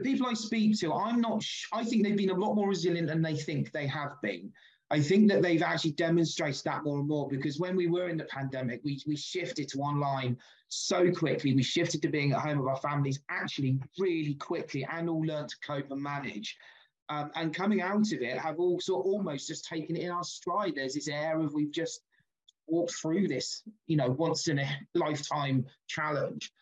[0.03, 1.42] people I speak to, I'm not.
[1.72, 4.53] I think they've been a lot more resilient than they think they have been.
[4.90, 8.16] I think that they've actually demonstrated that more and more because when we were in
[8.16, 11.55] the pandemic, we, we shifted to online so quickly.
[11.55, 15.49] We shifted to being at home with our families actually really quickly and all learned
[15.49, 16.57] to cope and manage.
[17.09, 20.75] Um, and coming out of it, have also almost just taken it in our stride.
[20.77, 22.03] There's this air of we've just
[22.68, 26.53] walked through this, you know, once in a lifetime challenge.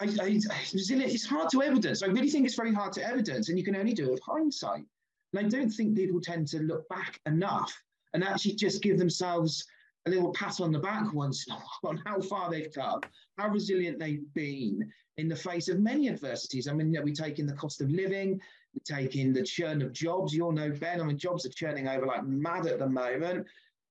[0.00, 2.02] I, I, it's hard to evidence.
[2.02, 4.22] I really think it's very hard to evidence, and you can only do it with
[4.22, 4.84] hindsight.
[5.32, 7.72] And I don't think people tend to look back enough
[8.14, 9.64] and actually just give themselves
[10.06, 11.46] a little pat on the back once
[11.84, 13.00] on how far they've come,
[13.38, 16.68] how resilient they've been in the face of many adversities.
[16.68, 18.40] I mean, we take in the cost of living,
[18.74, 20.32] we take in the churn of jobs.
[20.32, 23.46] You all know, Ben, I mean, jobs are churning over like mad at the moment.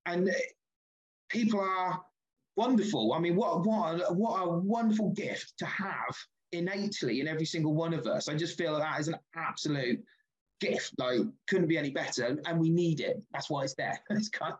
[0.06, 0.30] And
[1.28, 2.02] people are
[2.56, 3.12] wonderful.
[3.12, 6.16] I mean, what, what, a, what a wonderful gift to have
[6.50, 8.28] innately in every single one of us.
[8.28, 10.04] I just feel that is an absolute
[10.62, 10.94] gift.
[10.98, 13.22] Like, couldn't be any better, and we need it.
[13.32, 13.98] That's why it's there.
[14.10, 14.58] it's kind of...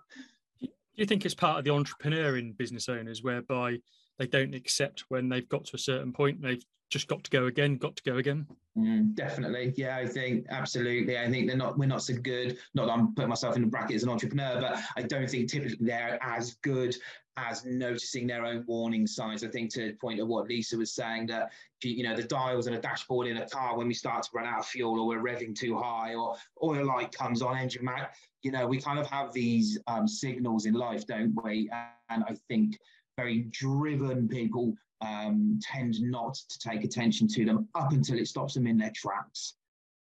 [0.60, 3.78] Do you think it's part of the entrepreneur in business owners, whereby
[4.22, 7.46] they don't accept when they've got to a certain point, they've just got to go
[7.46, 8.46] again, got to go again?
[8.78, 11.18] Mm, definitely, yeah, I think absolutely.
[11.18, 11.78] I think they're not.
[11.78, 12.56] We're not so good.
[12.74, 15.50] Not that I'm putting myself in the bracket as an entrepreneur, but I don't think
[15.50, 16.94] typically they're as good
[17.38, 19.42] as noticing their own warning signs.
[19.42, 21.50] I think to the point of what Lisa was saying that
[21.82, 24.46] you know the dials and a dashboard in a car when we start to run
[24.46, 28.08] out of fuel or we're revving too high or oil light comes on engine mount.
[28.42, 31.70] You know we kind of have these um, signals in life, don't we?
[32.10, 32.78] And I think
[33.22, 38.54] very driven people um, tend not to take attention to them up until it stops
[38.54, 39.54] them in their tracks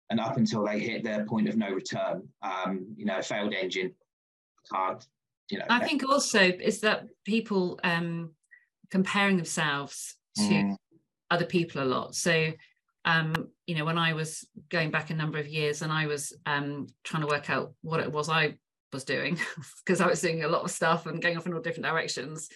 [0.09, 2.27] and up until they hit their point of no return.
[2.41, 3.93] Um, you know, a failed engine,
[4.71, 5.05] can't
[5.51, 5.65] you know.
[5.69, 8.31] I think also is that people um,
[8.89, 10.75] comparing themselves to mm.
[11.29, 12.15] other people a lot.
[12.15, 12.51] So,
[13.05, 13.33] um,
[13.67, 16.87] you know, when I was going back a number of years and I was um,
[17.03, 18.55] trying to work out what it was I
[18.93, 19.39] was doing
[19.85, 22.49] because I was doing a lot of stuff and going off in all different directions.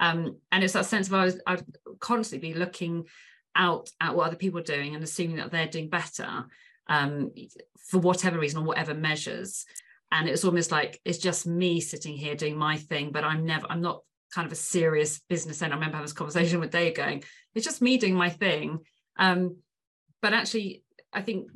[0.00, 1.64] Um, and it's that sense of I was I'd
[2.00, 3.04] constantly be looking
[3.54, 6.46] out at what other people are doing and assuming that they're doing better
[6.88, 7.30] um,
[7.78, 9.64] for whatever reason or whatever measures.
[10.10, 13.66] And it's almost like it's just me sitting here doing my thing but i'm never
[13.70, 14.02] i'm not
[14.34, 15.72] kind of a serious business owner.
[15.72, 17.24] I remember having this conversation with dave going
[17.54, 18.80] it's just me doing my thing.
[19.16, 19.56] Um,
[20.20, 21.48] but actually i think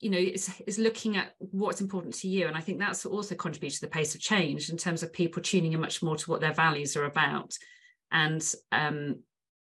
[0.00, 2.46] you know it's, it's looking at what's important to you.
[2.46, 5.42] And i think that's also contributed to the pace of change in terms of people
[5.42, 7.52] tuning in much more to what their values are about
[8.10, 9.22] and um,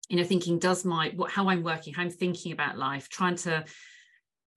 [0.08, 3.36] you know thinking does my what how i'm working how i'm thinking about life trying
[3.36, 3.64] to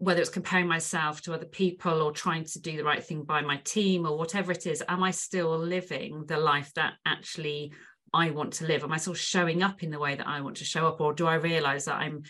[0.02, 3.40] whether it's comparing myself to other people or trying to do the right thing by
[3.42, 7.72] my team or whatever it is, am I still living the life that actually
[8.12, 8.84] I want to live?
[8.84, 11.02] Am I still showing up in the way that I want to show up?
[11.02, 12.24] Or do I realize that I'm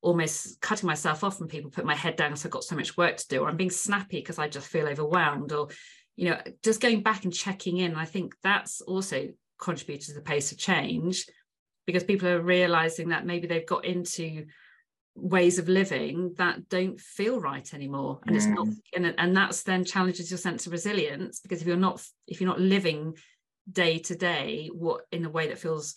[0.00, 2.96] almost cutting myself off from people, put my head down because I've got so much
[2.96, 5.68] work to do, or I'm being snappy because I just feel overwhelmed, or,
[6.16, 7.94] you know, just going back and checking in.
[7.94, 11.26] I think that's also contributed to the pace of change
[11.86, 14.46] because people are realizing that maybe they've got into
[15.14, 18.36] ways of living that don't feel right anymore and mm.
[18.36, 18.76] it's not mm.
[18.94, 22.48] and, and that's then challenges your sense of resilience because if you're not if you're
[22.48, 23.14] not living
[23.70, 25.96] day to day what in a way that feels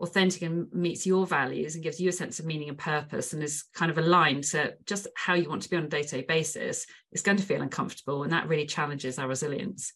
[0.00, 3.42] authentic and meets your values and gives you a sense of meaning and purpose and
[3.42, 6.86] is kind of aligned to just how you want to be on a day-to-day basis
[7.12, 9.92] it's going to feel uncomfortable and that really challenges our resilience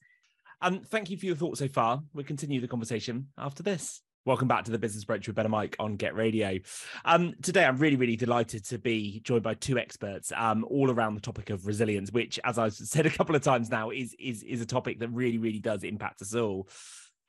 [0.60, 4.48] um thank you for your thoughts so far we'll continue the conversation after this Welcome
[4.48, 6.58] back to the Business Brunch with and Mike on Get Radio.
[7.04, 11.14] Um, today, I'm really, really delighted to be joined by two experts um, all around
[11.14, 14.42] the topic of resilience, which, as I've said a couple of times now, is is
[14.42, 16.68] is a topic that really, really does impact us all.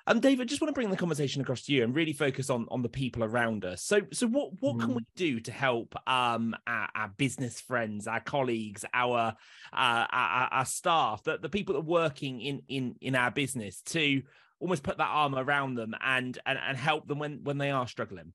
[0.09, 2.65] Um, David, just want to bring the conversation across to you and really focus on
[2.71, 3.83] on the people around us.
[3.83, 4.79] So, so what what mm.
[4.79, 9.35] can we do to help um our, our business friends, our colleagues, our,
[9.73, 13.81] uh, our our staff, the, the people that are working in in in our business
[13.81, 14.21] to
[14.59, 17.85] almost put that arm around them and and, and help them when when they are
[17.85, 18.31] struggling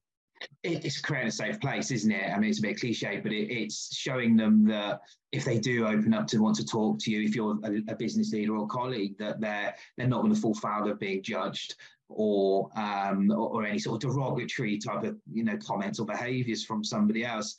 [0.63, 2.31] it's creating a safe place, isn't it?
[2.31, 5.01] I mean, it's a bit cliche, but it, it's showing them that
[5.33, 7.97] if they do open up to want to talk to you, if you're a, a
[7.97, 11.77] business leader or colleague, that they're they're not going to fall foul of being judged
[12.09, 16.65] or, um, or, or any sort of derogatory type of you know comments or behaviours
[16.65, 17.57] from somebody else.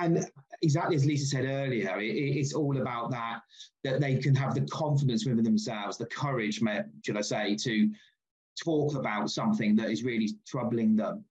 [0.00, 0.26] And
[0.62, 3.40] exactly as Lisa said earlier, it, it's all about that
[3.84, 6.60] that they can have the confidence within themselves, the courage,
[7.04, 7.90] should I say, to
[8.62, 11.24] talk about something that is really troubling them.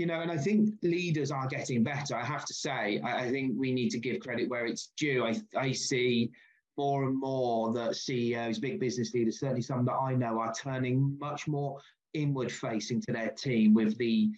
[0.00, 2.16] You know, and I think leaders are getting better.
[2.16, 5.26] I have to say, I, I think we need to give credit where it's due.
[5.26, 6.30] I, I see
[6.78, 11.18] more and more that CEOs, big business leaders, certainly some that I know, are turning
[11.18, 11.82] much more
[12.14, 14.30] inward facing to their team with the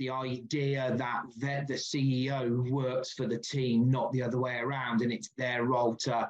[0.00, 5.02] the idea that the, the CEO works for the team, not the other way around,
[5.02, 6.28] and it's their role to,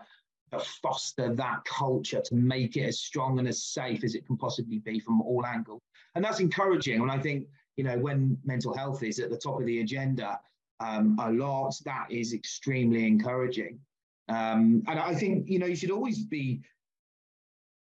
[0.52, 4.36] to foster that culture to make it as strong and as safe as it can
[4.36, 5.80] possibly be from all angles.
[6.14, 7.00] And that's encouraging.
[7.00, 7.46] And I think
[7.78, 10.38] you know when mental health is at the top of the agenda
[10.80, 13.80] um, a lot, that is extremely encouraging.
[14.28, 16.60] Um, and I think you know you should always be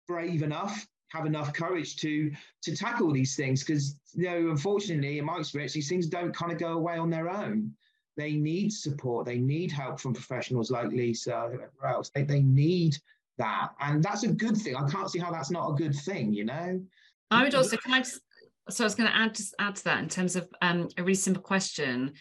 [0.07, 5.25] brave enough have enough courage to to tackle these things because you know unfortunately in
[5.25, 7.73] my experience these things don't kind of go away on their own.
[8.15, 9.25] They need support.
[9.25, 12.11] They need help from professionals like lisa whoever else.
[12.13, 12.97] They, they need
[13.37, 13.69] that.
[13.79, 14.75] And that's a good thing.
[14.75, 16.81] I can't see how that's not a good thing you know?
[17.31, 18.21] I would also can i just
[18.69, 21.03] so i was going to add just add to that in terms of um, a
[21.03, 22.13] really simple question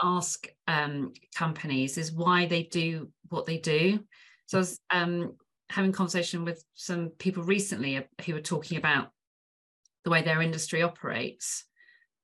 [0.00, 4.00] ask um, companies is why they do what they do
[4.52, 5.36] so I was um,
[5.70, 9.08] having conversation with some people recently who were talking about
[10.04, 11.64] the way their industry operates.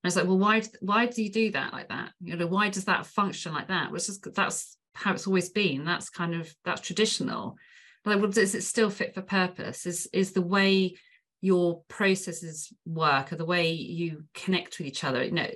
[0.02, 2.10] And I was like, well, why why do you do that like that?
[2.20, 3.90] You know, why does that function like that?
[3.90, 5.86] Well, just that's how it's always been.
[5.86, 7.56] That's kind of that's traditional.
[8.04, 9.86] Like, well, is it still fit for purpose?
[9.86, 10.96] Is is the way
[11.40, 15.24] your processes work or the way you connect with each other?
[15.24, 15.50] You know,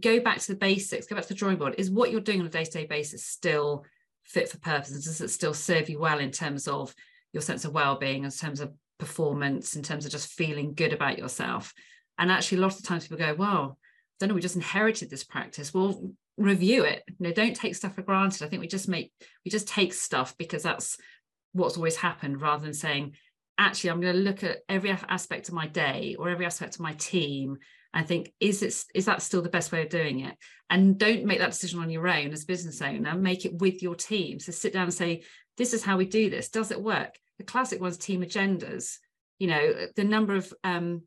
[0.00, 1.74] go back to the basics, go back to the drawing board.
[1.78, 3.84] Is what you're doing on a day-to-day basis still
[4.24, 4.90] fit for purpose?
[4.90, 6.94] Does it still serve you well in terms of
[7.32, 11.18] your sense of well-being in terms of performance in terms of just feeling good about
[11.18, 11.74] yourself
[12.18, 15.10] and actually a lot of times people go well I don't know we just inherited
[15.10, 18.68] this practice well review it you know don't take stuff for granted i think we
[18.68, 19.12] just make
[19.44, 20.98] we just take stuff because that's
[21.52, 23.14] what's always happened rather than saying
[23.58, 26.80] actually i'm going to look at every aspect of my day or every aspect of
[26.80, 27.58] my team
[27.94, 30.36] and think is it is that still the best way of doing it?
[30.70, 33.14] And don't make that decision on your own as business owner.
[33.14, 34.40] Make it with your team.
[34.40, 35.24] So sit down and say
[35.58, 36.48] this is how we do this.
[36.48, 37.18] Does it work?
[37.38, 38.96] The classic ones team agendas.
[39.38, 41.02] You know the number of um,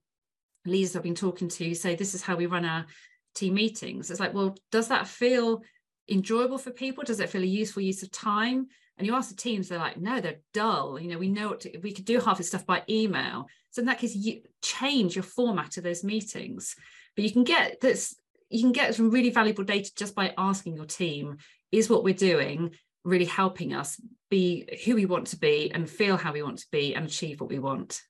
[0.65, 2.85] leaders i've been talking to say this is how we run our
[3.33, 4.11] team meetings.
[4.11, 5.63] It's like well does that feel
[6.09, 7.03] enjoyable for people?
[7.03, 9.97] Does it feel a useful use of time and you ask the teams they're like
[9.97, 10.99] no they're dull.
[10.99, 13.47] You know we know what to, we could do half this stuff by email.
[13.71, 16.75] So in that case you change your format of those meetings.
[17.15, 18.15] But you can get this
[18.49, 21.37] you can get some really valuable data just by asking your team
[21.71, 22.71] is what we're doing
[23.03, 26.67] really helping us be who we want to be and feel how we want to
[26.71, 28.01] be and achieve what we want.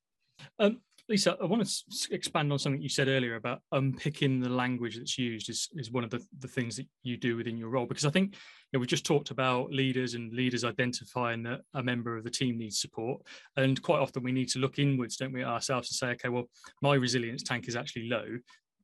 [0.58, 4.98] Um, Lisa, I want to expand on something you said earlier about unpicking the language
[4.98, 7.86] that's used is, is one of the, the things that you do within your role.
[7.86, 8.39] Because I think you
[8.74, 12.58] know, we just talked about leaders and leaders identifying that a member of the team
[12.58, 13.22] needs support.
[13.56, 16.50] And quite often we need to look inwards, don't we, ourselves and say, okay, well,
[16.82, 18.26] my resilience tank is actually low,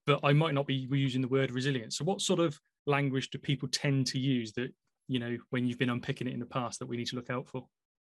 [0.06, 1.98] but I might not be using the word resilience.
[1.98, 4.72] So what sort of language do people tend to use that
[5.08, 7.30] you know when you've been unpicking it in the past that we need to look
[7.30, 7.66] out for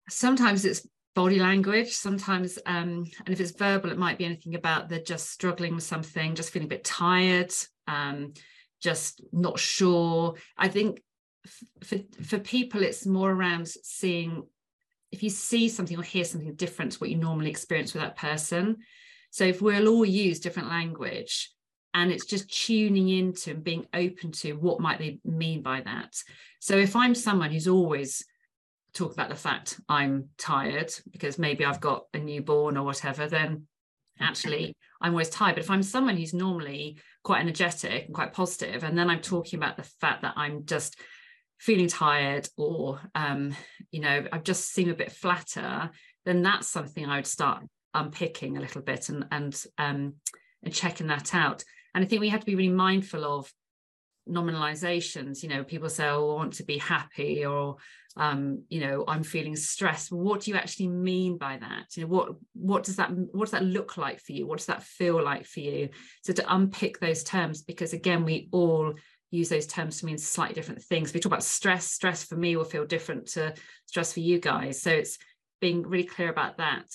[0.09, 4.89] sometimes it's body language sometimes um, and if it's verbal it might be anything about
[4.89, 7.51] they're just struggling with something just feeling a bit tired
[7.87, 8.33] um,
[8.81, 10.35] just not sure.
[10.57, 11.01] I think
[11.83, 14.43] for for people it's more around seeing
[15.11, 18.17] if you see something or hear something different to what you normally experience with that
[18.17, 18.77] person.
[19.31, 21.51] So if we'll all use different language
[21.93, 26.15] and it's just tuning into and being open to what might they mean by that.
[26.59, 28.23] So if i'm someone who's always
[28.95, 33.67] talk about the fact i'm tired because maybe i've got a newborn or whatever then
[34.19, 38.83] actually i'm always tired but if i'm someone who's normally quite energetic and quite positive
[38.83, 40.99] and then i'm talking about the fact that i'm just
[41.59, 43.55] feeling tired or um,
[43.91, 45.89] you know i've just seem a bit flatter
[46.25, 50.15] then that's something i would start unpicking a little bit and and um,
[50.63, 51.63] and checking that out
[51.95, 53.51] and I think we have to be really mindful of
[54.29, 55.41] nominalizations.
[55.41, 57.77] You know, people say, oh, I want to be happy or
[58.17, 60.11] um, you know, I'm feeling stressed.
[60.11, 61.95] what do you actually mean by that?
[61.95, 64.47] You know, what what does that what does that look like for you?
[64.47, 65.89] What does that feel like for you?
[66.23, 68.93] So to unpick those terms, because again, we all
[69.31, 71.13] use those terms to mean slightly different things.
[71.13, 71.87] We talk about stress.
[71.87, 73.53] Stress for me will feel different to
[73.85, 74.81] stress for you guys.
[74.81, 75.17] So it's
[75.59, 76.85] being really clear about that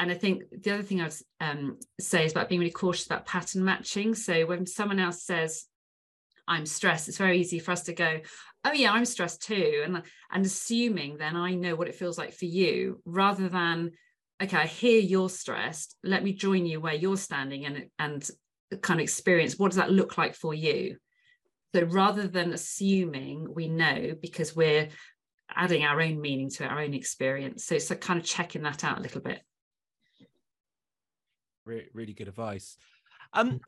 [0.00, 3.04] and I think the other thing I would um, say is about being really cautious
[3.04, 4.14] about pattern matching.
[4.14, 5.66] So when someone else says,
[6.48, 8.20] I'm stressed, it's very easy for us to go,
[8.64, 9.82] oh yeah, I'm stressed too.
[9.84, 13.92] And, and assuming then I know what it feels like for you rather than,
[14.42, 15.96] okay, I hear you're stressed.
[16.02, 18.28] Let me join you where you're standing and, and
[18.82, 20.96] kind of experience what does that look like for you?
[21.74, 24.88] So rather than assuming we know because we're
[25.54, 27.64] adding our own meaning to our own experience.
[27.64, 29.42] So it's kind of checking that out a little bit
[31.70, 32.76] really, really good advice.
[33.32, 33.60] Um,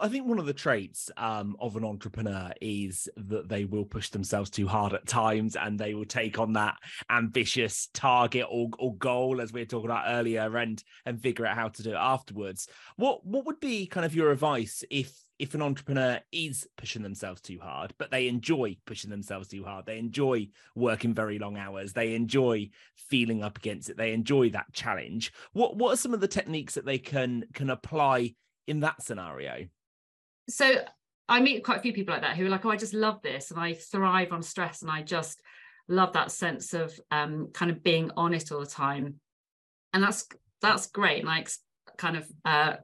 [0.00, 4.08] I think one of the traits um, of an entrepreneur is that they will push
[4.08, 6.76] themselves too hard at times, and they will take on that
[7.10, 11.56] ambitious target or, or goal, as we were talking about earlier, and and figure out
[11.56, 12.68] how to do it afterwards.
[12.96, 17.40] What what would be kind of your advice if if an entrepreneur is pushing themselves
[17.40, 21.92] too hard, but they enjoy pushing themselves too hard, they enjoy working very long hours,
[21.92, 25.32] they enjoy feeling up against it, they enjoy that challenge.
[25.52, 28.34] What what are some of the techniques that they can can apply
[28.66, 29.66] in that scenario?
[30.48, 30.84] So
[31.28, 33.22] I meet quite a few people like that who are like, oh, I just love
[33.22, 35.40] this and I thrive on stress and I just
[35.88, 39.16] love that sense of um, kind of being on it all the time.
[39.92, 40.26] And that's
[40.60, 41.20] that's great.
[41.20, 41.60] And I ex-
[41.96, 42.76] kind of uh,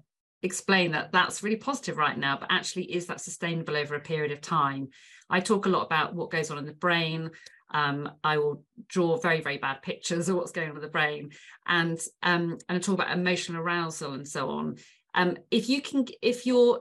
[0.43, 4.33] explain that that's really positive right now, but actually, is that sustainable over a period
[4.33, 4.89] of time?
[5.29, 7.31] I talk a lot about what goes on in the brain.
[7.73, 11.31] Um, I will draw very, very bad pictures of what's going on with the brain,
[11.67, 14.77] and um, and I talk about emotional arousal and so on.
[15.15, 16.81] Um, if you can, if you're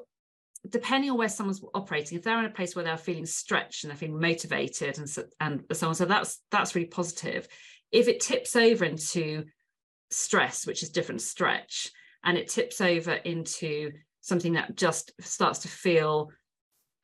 [0.67, 3.91] depending on where someone's operating, if they're in a place where they're feeling stretched and
[3.91, 7.47] they're feeling motivated and so, and so on, so that's that's really positive.
[7.91, 9.45] If it tips over into
[10.11, 11.91] stress, which is different stretch,
[12.23, 16.29] and it tips over into something that just starts to feel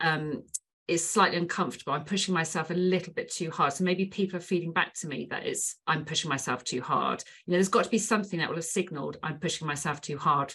[0.02, 0.44] um,
[0.88, 1.94] is slightly uncomfortable.
[1.94, 3.74] I'm pushing myself a little bit too hard.
[3.74, 7.24] So maybe people are feeding back to me that it's I'm pushing myself too hard.
[7.46, 10.18] You know, there's got to be something that will have signaled I'm pushing myself too
[10.18, 10.54] hard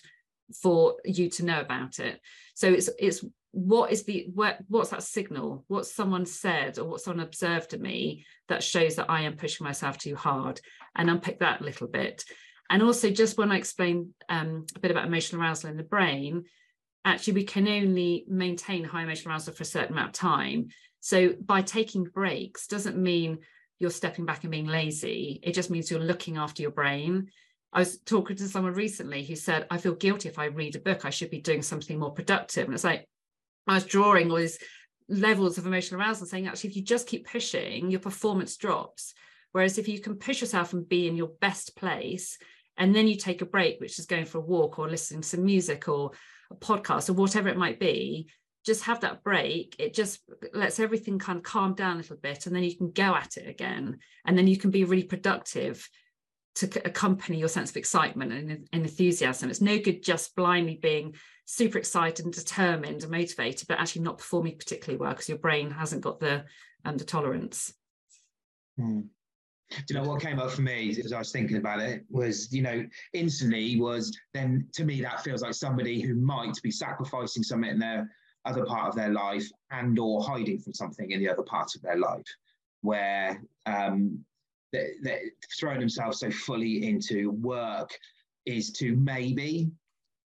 [0.62, 2.20] for you to know about it.
[2.55, 5.64] So it's it's what is the what, what's that signal?
[5.68, 9.64] What someone said or what someone observed of me that shows that I am pushing
[9.64, 10.61] myself too hard,
[10.94, 12.24] and unpick that a little bit.
[12.68, 16.44] And also, just when I explain um, a bit about emotional arousal in the brain,
[17.05, 20.68] actually we can only maintain high emotional arousal for a certain amount of time.
[21.01, 23.38] So by taking breaks doesn't mean
[23.80, 25.40] you're stepping back and being lazy.
[25.42, 27.30] It just means you're looking after your brain.
[27.73, 30.81] I was talking to someone recently who said, I feel guilty if I read a
[30.81, 32.64] book, I should be doing something more productive.
[32.64, 33.07] And it's like,
[33.66, 34.59] I was drawing all these
[35.09, 39.14] levels of emotional arousal, saying, actually, if you just keep pushing, your performance drops.
[39.53, 42.39] Whereas if you can push yourself and be in your best place,
[42.77, 45.29] and then you take a break, which is going for a walk or listening to
[45.29, 46.12] some music or
[46.51, 48.29] a podcast or whatever it might be,
[48.64, 49.77] just have that break.
[49.79, 50.21] It just
[50.55, 53.37] lets everything kind of calm down a little bit, and then you can go at
[53.37, 53.99] it again.
[54.25, 55.89] And then you can be really productive
[56.57, 59.51] to accompany your sense of excitement and, and enthusiasm.
[59.51, 64.18] It's no good just blindly being super excited and determined and motivated, but actually not
[64.18, 66.44] performing particularly well because your brain hasn't got the
[66.84, 67.72] um, the tolerance.
[68.78, 69.07] Mm.
[69.70, 72.53] Do you know what came up for me as I was thinking about it was,
[72.53, 77.44] you know, instantly was then to me that feels like somebody who might be sacrificing
[77.44, 78.11] something in their
[78.44, 81.82] other part of their life and or hiding from something in the other part of
[81.82, 82.26] their life,
[82.80, 84.24] where um,
[84.73, 85.21] they're, they're
[85.59, 87.91] throwing themselves so fully into work
[88.47, 89.71] is to maybe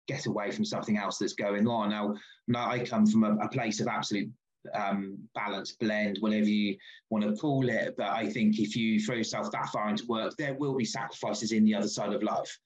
[0.07, 1.89] get away from something else that's going on.
[1.89, 2.15] Now,
[2.47, 4.29] now I come from a, a place of absolute
[4.73, 6.77] um, balance blend, whatever you
[7.09, 7.95] want to call it.
[7.97, 11.51] But I think if you throw yourself that far into work, there will be sacrifices
[11.51, 12.57] in the other side of life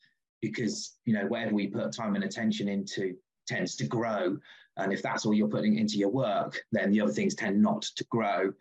[0.41, 3.15] because, you know, whatever we put time and attention into
[3.47, 4.37] tends to grow.
[4.77, 7.83] And if that's all you're putting into your work, then the other things tend not
[7.83, 8.53] to grow.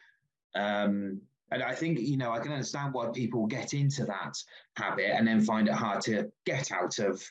[0.54, 1.20] Um,
[1.52, 4.34] and I think, you know, I can understand why people get into that
[4.76, 7.22] habit and then find it hard to get out of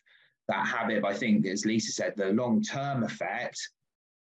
[0.48, 1.02] that habit.
[1.02, 3.58] But I think, as Lisa said, the long term effect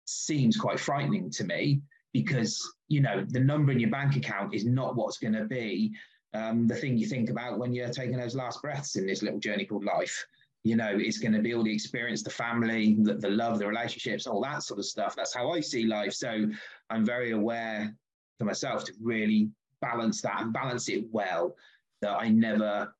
[0.07, 1.83] seems quite frightening to me
[2.13, 5.93] because you know the number in your bank account is not what's going to be
[6.35, 9.39] um, the thing you think about when you're taking those last breaths in this little
[9.39, 10.25] journey called life.
[10.65, 13.67] You know it's going to be all the experience the family the, the love the
[13.67, 15.15] relationships all that sort of stuff.
[15.15, 16.13] That's how i see life.
[16.13, 16.47] So
[16.91, 17.95] i'm very aware
[18.39, 21.57] for myself to really balance that and balance it well
[22.01, 22.95] that i never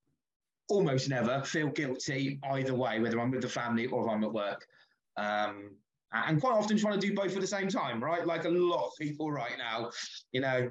[0.69, 4.33] almost never feel guilty either way whether i'm with the family or if i'm at
[4.33, 4.67] work
[5.17, 5.71] um,
[6.13, 8.27] and quite often trying to do both at the same time, right?
[8.27, 9.91] Like a lot of people right now,
[10.33, 10.71] you know.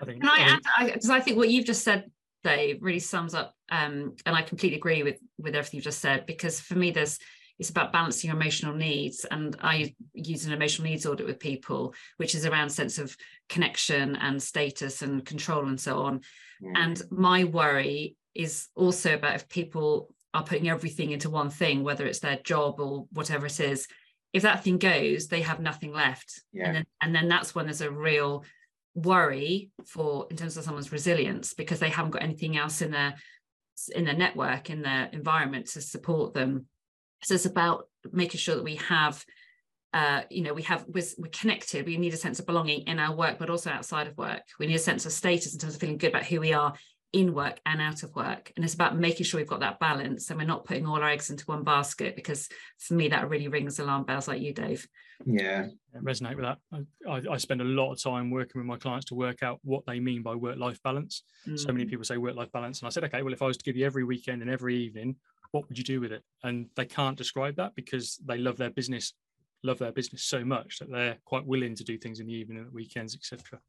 [0.00, 0.92] I Can I add?
[0.92, 2.10] Because I, I, think what you've just said,
[2.42, 6.26] Dave, really sums up, um, and I completely agree with with everything you've just said.
[6.26, 7.18] Because for me, there's
[7.58, 11.94] it's about balancing your emotional needs, and I use an emotional needs audit with people,
[12.16, 13.16] which is around sense of
[13.48, 16.20] connection and status and control and so on.
[16.62, 16.72] Mm.
[16.76, 22.04] And my worry is also about if people are putting everything into one thing, whether
[22.06, 23.86] it's their job or whatever it is,
[24.32, 26.42] if that thing goes, they have nothing left.
[26.52, 26.66] Yeah.
[26.66, 28.44] And then and then that's when there's a real
[28.94, 33.14] worry for in terms of someone's resilience because they haven't got anything else in their
[33.94, 36.66] in their network, in their environment to support them.
[37.24, 39.24] So it's about making sure that we have
[39.94, 41.86] uh, you know, we have we're, we're, connected.
[41.86, 44.42] We need a sense of belonging in our work, but also outside of work.
[44.58, 46.74] We need a sense of status in terms of feeling good about who we are
[47.12, 48.52] in work and out of work.
[48.56, 51.08] And it's about making sure we've got that balance and we're not putting all our
[51.08, 52.48] eggs into one basket because
[52.80, 54.84] for me, that really rings alarm bells like you, Dave.
[55.24, 55.66] Yeah.
[55.94, 56.58] I resonate with that.
[57.08, 59.86] I, I, spend a lot of time working with my clients to work out what
[59.86, 61.22] they mean by work life balance.
[61.46, 61.56] Mm.
[61.56, 61.90] So many mm.
[61.90, 62.80] people say work life balance.
[62.80, 64.76] And I said, okay, well, if I was to give you every weekend and every
[64.76, 65.14] evening,
[65.54, 66.22] what would you do with it?
[66.42, 69.14] And they can't describe that because they love their business,
[69.62, 72.64] love their business so much that they're quite willing to do things in the evening
[72.64, 73.60] the weekends, etc.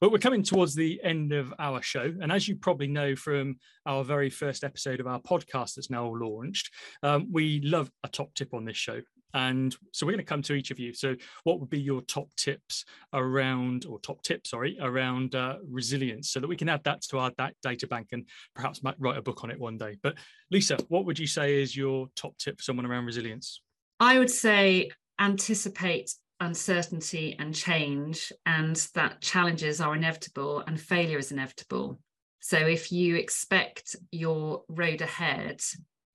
[0.00, 2.14] But we're coming towards the end of our show.
[2.22, 3.56] And as you probably know from
[3.86, 6.70] our very first episode of our podcast that's now launched,
[7.02, 9.00] um, we love a top tip on this show.
[9.34, 10.92] And so we're going to come to each of you.
[10.92, 11.14] So,
[11.44, 16.40] what would be your top tips around, or top tips, sorry, around uh, resilience so
[16.40, 19.50] that we can add that to our data bank and perhaps write a book on
[19.50, 19.96] it one day?
[20.02, 20.14] But,
[20.50, 23.60] Lisa, what would you say is your top tip for someone around resilience?
[24.00, 31.32] I would say anticipate uncertainty and change, and that challenges are inevitable and failure is
[31.32, 31.98] inevitable.
[32.40, 35.60] So if you expect your road ahead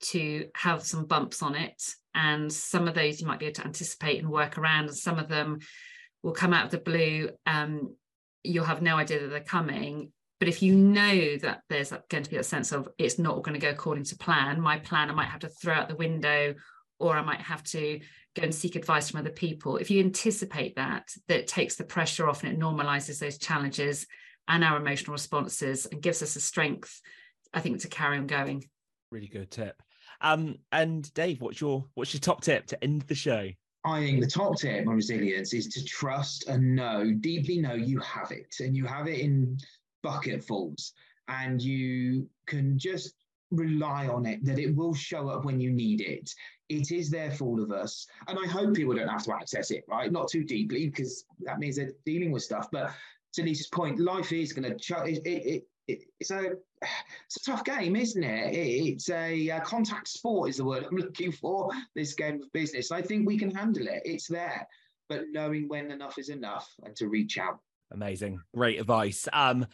[0.02, 1.82] to have some bumps on it,
[2.14, 5.20] and some of those you might be able to anticipate and work around, and some
[5.20, 5.60] of them
[6.24, 7.30] will come out of the blue.
[7.46, 7.96] Um,
[8.44, 10.12] you'll have no idea that they're coming.
[10.40, 13.54] But if you know that there's going to be a sense of it's not going
[13.54, 16.56] to go according to plan, my plan I might have to throw out the window,
[17.00, 18.00] or I might have to
[18.36, 22.30] go and seek advice from other people if you anticipate that that takes the pressure
[22.30, 24.08] off and it normalizes those challenges
[24.48, 27.02] and our emotional responses and gives us a strength
[27.54, 28.64] i think to carry on going
[29.12, 29.82] really good tip
[30.22, 33.50] um and dave what's your what's your top tip to end the show
[33.84, 38.00] I think the top tip on resilience is to trust and know, deeply know you
[38.00, 39.58] have it and you have it in
[40.04, 40.94] bucketfuls
[41.28, 43.16] and you can just
[43.50, 46.30] rely on it, that it will show up when you need it.
[46.70, 48.08] It is there for all of us.
[48.28, 50.12] And I hope people don't have to access it, right?
[50.12, 52.70] Not too deeply, because that means they're dealing with stuff.
[52.72, 52.92] But
[53.34, 56.54] to Lisa's point, life is going to, ch- it, it, it, it's a
[57.26, 58.54] it's a tough game, isn't it?
[58.54, 61.70] It's a, a, contact sport, is the word I'm looking for.
[61.96, 64.02] This game of business, I think we can handle it.
[64.06, 64.68] It's there,
[65.10, 67.60] but knowing when enough is enough and to reach out.
[67.92, 69.28] Amazing, great advice.
[69.34, 69.66] Um,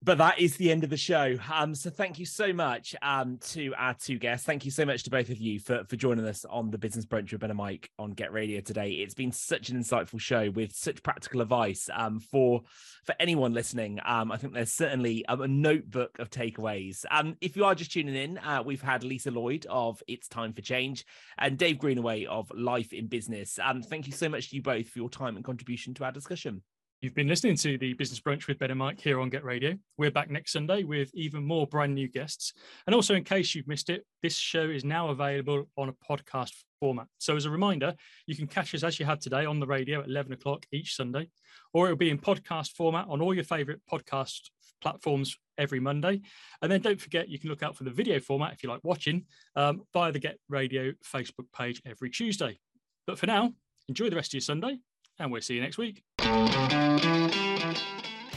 [0.00, 1.36] but that is the end of the show.
[1.52, 4.46] Um, so thank you so much um, to our two guests.
[4.46, 7.04] Thank you so much to both of you for, for joining us on the Business
[7.04, 8.90] Brunch with Ben and Mike on Get Radio today.
[8.90, 12.62] It's been such an insightful show with such practical advice um, for
[13.04, 13.98] for anyone listening.
[14.04, 17.04] Um, I think there's certainly a, a notebook of takeaways.
[17.10, 20.52] Um, if you are just tuning in, uh, we've had Lisa Lloyd of It's Time
[20.52, 21.06] for Change
[21.38, 23.58] and Dave Greenaway of Life in Business.
[23.62, 26.12] Um, thank you so much to you both for your time and contribution to our
[26.12, 26.62] discussion.
[27.00, 29.76] You've been listening to the Business Brunch with Ben and Mike here on Get Radio.
[29.98, 32.54] We're back next Sunday with even more brand new guests.
[32.88, 36.50] And also, in case you've missed it, this show is now available on a podcast
[36.80, 37.06] format.
[37.18, 37.94] So, as a reminder,
[38.26, 40.96] you can catch us as you had today on the radio at 11 o'clock each
[40.96, 41.30] Sunday,
[41.72, 44.50] or it'll be in podcast format on all your favorite podcast
[44.82, 46.20] platforms every Monday.
[46.62, 48.82] And then don't forget, you can look out for the video format if you like
[48.82, 52.58] watching um, via the Get Radio Facebook page every Tuesday.
[53.06, 53.52] But for now,
[53.88, 54.78] enjoy the rest of your Sunday,
[55.20, 56.02] and we'll see you next week.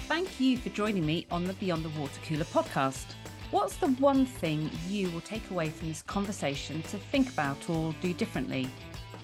[0.07, 3.05] Thank you for joining me on the Beyond the Water Cooler podcast.
[3.49, 7.93] What's the one thing you will take away from this conversation to think about or
[8.01, 8.69] do differently?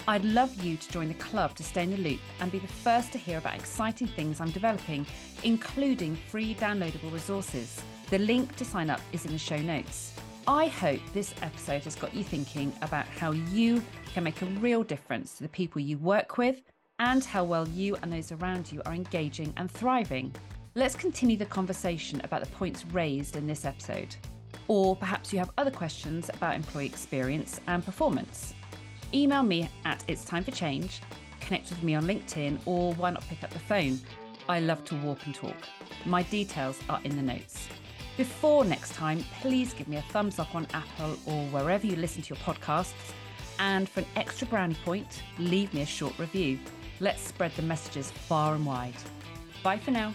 [0.07, 2.67] I'd love you to join the club to stay in the loop and be the
[2.67, 5.05] first to hear about exciting things I'm developing,
[5.43, 7.81] including free downloadable resources.
[8.09, 10.13] The link to sign up is in the show notes.
[10.47, 13.83] I hope this episode has got you thinking about how you
[14.13, 16.61] can make a real difference to the people you work with
[16.99, 20.33] and how well you and those around you are engaging and thriving.
[20.75, 24.15] Let's continue the conversation about the points raised in this episode.
[24.67, 28.53] Or perhaps you have other questions about employee experience and performance.
[29.13, 31.01] Email me at It's Time for Change,
[31.39, 33.99] connect with me on LinkedIn, or why not pick up the phone?
[34.49, 35.55] I love to walk and talk.
[36.05, 37.67] My details are in the notes.
[38.17, 42.23] Before next time, please give me a thumbs up on Apple or wherever you listen
[42.23, 42.93] to your podcasts.
[43.59, 46.59] And for an extra brownie point, leave me a short review.
[46.99, 48.95] Let's spread the messages far and wide.
[49.63, 50.13] Bye for now.